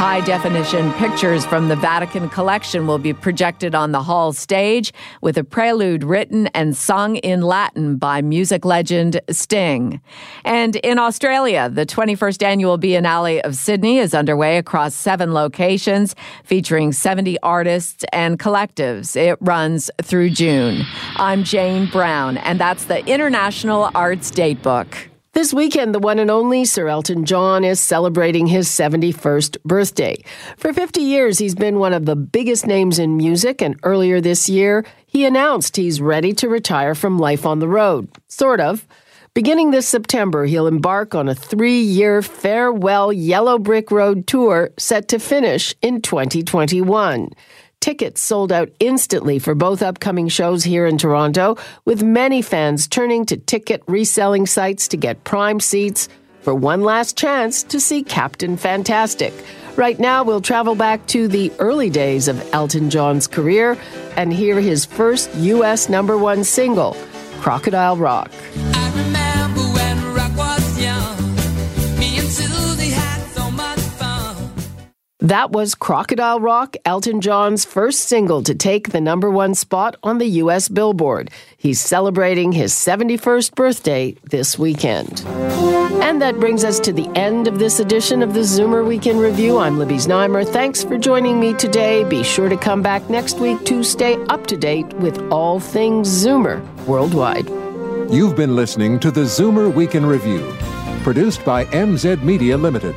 High 0.00 0.22
definition 0.22 0.94
pictures 0.94 1.44
from 1.44 1.68
the 1.68 1.76
Vatican 1.76 2.30
collection 2.30 2.86
will 2.86 2.96
be 2.96 3.12
projected 3.12 3.74
on 3.74 3.92
the 3.92 4.02
hall 4.02 4.32
stage 4.32 4.94
with 5.20 5.36
a 5.36 5.44
prelude 5.44 6.04
written 6.04 6.46
and 6.54 6.74
sung 6.74 7.16
in 7.16 7.42
Latin 7.42 7.96
by 7.96 8.22
music 8.22 8.64
legend 8.64 9.20
Sting. 9.28 10.00
And 10.42 10.76
in 10.76 10.98
Australia, 10.98 11.68
the 11.68 11.84
21st 11.84 12.42
annual 12.42 12.78
Biennale 12.78 13.42
of 13.42 13.54
Sydney 13.56 13.98
is 13.98 14.14
underway 14.14 14.56
across 14.56 14.94
seven 14.94 15.34
locations 15.34 16.16
featuring 16.44 16.92
70 16.92 17.38
artists 17.42 18.02
and 18.10 18.38
collectives. 18.38 19.16
It 19.16 19.36
runs 19.42 19.90
through 20.00 20.30
June. 20.30 20.86
I'm 21.16 21.44
Jane 21.44 21.90
Brown, 21.90 22.38
and 22.38 22.58
that's 22.58 22.84
the 22.84 23.04
International 23.04 23.90
Arts 23.94 24.30
Datebook. 24.30 25.09
This 25.32 25.54
weekend, 25.54 25.94
the 25.94 26.00
one 26.00 26.18
and 26.18 26.28
only 26.28 26.64
Sir 26.64 26.88
Elton 26.88 27.24
John 27.24 27.62
is 27.62 27.78
celebrating 27.78 28.48
his 28.48 28.68
71st 28.68 29.62
birthday. 29.62 30.24
For 30.56 30.72
50 30.72 31.00
years, 31.00 31.38
he's 31.38 31.54
been 31.54 31.78
one 31.78 31.92
of 31.92 32.04
the 32.04 32.16
biggest 32.16 32.66
names 32.66 32.98
in 32.98 33.16
music, 33.16 33.62
and 33.62 33.78
earlier 33.84 34.20
this 34.20 34.48
year, 34.48 34.84
he 35.06 35.24
announced 35.24 35.76
he's 35.76 36.00
ready 36.00 36.32
to 36.32 36.48
retire 36.48 36.96
from 36.96 37.20
life 37.20 37.46
on 37.46 37.60
the 37.60 37.68
road. 37.68 38.08
Sort 38.26 38.58
of. 38.58 38.88
Beginning 39.32 39.70
this 39.70 39.86
September, 39.86 40.46
he'll 40.46 40.66
embark 40.66 41.14
on 41.14 41.28
a 41.28 41.34
three 41.36 41.80
year 41.80 42.22
farewell 42.22 43.12
Yellow 43.12 43.56
Brick 43.56 43.92
Road 43.92 44.26
tour 44.26 44.70
set 44.78 45.06
to 45.08 45.20
finish 45.20 45.72
in 45.80 46.02
2021. 46.02 47.30
Tickets 47.80 48.20
sold 48.20 48.52
out 48.52 48.68
instantly 48.78 49.38
for 49.38 49.54
both 49.54 49.80
upcoming 49.80 50.28
shows 50.28 50.62
here 50.64 50.86
in 50.86 50.98
Toronto, 50.98 51.56
with 51.86 52.02
many 52.02 52.42
fans 52.42 52.86
turning 52.86 53.24
to 53.24 53.38
ticket 53.38 53.82
reselling 53.86 54.44
sites 54.44 54.86
to 54.88 54.98
get 54.98 55.24
prime 55.24 55.60
seats 55.60 56.06
for 56.42 56.54
one 56.54 56.82
last 56.82 57.16
chance 57.16 57.62
to 57.62 57.80
see 57.80 58.02
Captain 58.02 58.58
Fantastic. 58.58 59.32
Right 59.76 59.98
now, 59.98 60.22
we'll 60.22 60.42
travel 60.42 60.74
back 60.74 61.06
to 61.06 61.26
the 61.26 61.50
early 61.58 61.88
days 61.88 62.28
of 62.28 62.46
Elton 62.52 62.90
John's 62.90 63.26
career 63.26 63.78
and 64.14 64.30
hear 64.30 64.60
his 64.60 64.84
first 64.84 65.34
U.S. 65.36 65.88
number 65.88 66.18
one 66.18 66.44
single, 66.44 66.94
Crocodile 67.40 67.96
Rock. 67.96 68.30
That 75.22 75.52
was 75.52 75.74
Crocodile 75.74 76.40
Rock, 76.40 76.76
Elton 76.86 77.20
John's 77.20 77.66
first 77.66 78.08
single 78.08 78.42
to 78.42 78.54
take 78.54 78.88
the 78.88 79.02
number 79.02 79.30
one 79.30 79.54
spot 79.54 79.96
on 80.02 80.16
the 80.16 80.26
U.S. 80.26 80.70
Billboard. 80.70 81.30
He's 81.58 81.78
celebrating 81.78 82.52
his 82.52 82.72
71st 82.72 83.54
birthday 83.54 84.16
this 84.30 84.58
weekend. 84.58 85.22
And 86.02 86.22
that 86.22 86.40
brings 86.40 86.64
us 86.64 86.80
to 86.80 86.92
the 86.94 87.06
end 87.14 87.46
of 87.48 87.58
this 87.58 87.80
edition 87.80 88.22
of 88.22 88.32
the 88.32 88.40
Zoomer 88.40 88.86
Week 88.86 89.06
in 89.06 89.18
Review. 89.18 89.58
I'm 89.58 89.78
Libby 89.78 89.96
Znaimer. 89.96 90.48
Thanks 90.48 90.82
for 90.82 90.96
joining 90.96 91.38
me 91.38 91.52
today. 91.52 92.02
Be 92.04 92.22
sure 92.22 92.48
to 92.48 92.56
come 92.56 92.80
back 92.80 93.10
next 93.10 93.40
week 93.40 93.62
to 93.66 93.84
stay 93.84 94.14
up 94.30 94.46
to 94.46 94.56
date 94.56 94.90
with 94.94 95.18
all 95.30 95.60
things 95.60 96.08
Zoomer 96.08 96.64
worldwide. 96.86 97.46
You've 98.10 98.36
been 98.36 98.56
listening 98.56 98.98
to 99.00 99.10
the 99.10 99.24
Zoomer 99.24 99.72
Week 99.72 99.94
in 99.94 100.06
Review, 100.06 100.50
produced 101.02 101.44
by 101.44 101.66
MZ 101.66 102.22
Media 102.22 102.56
Limited. 102.56 102.96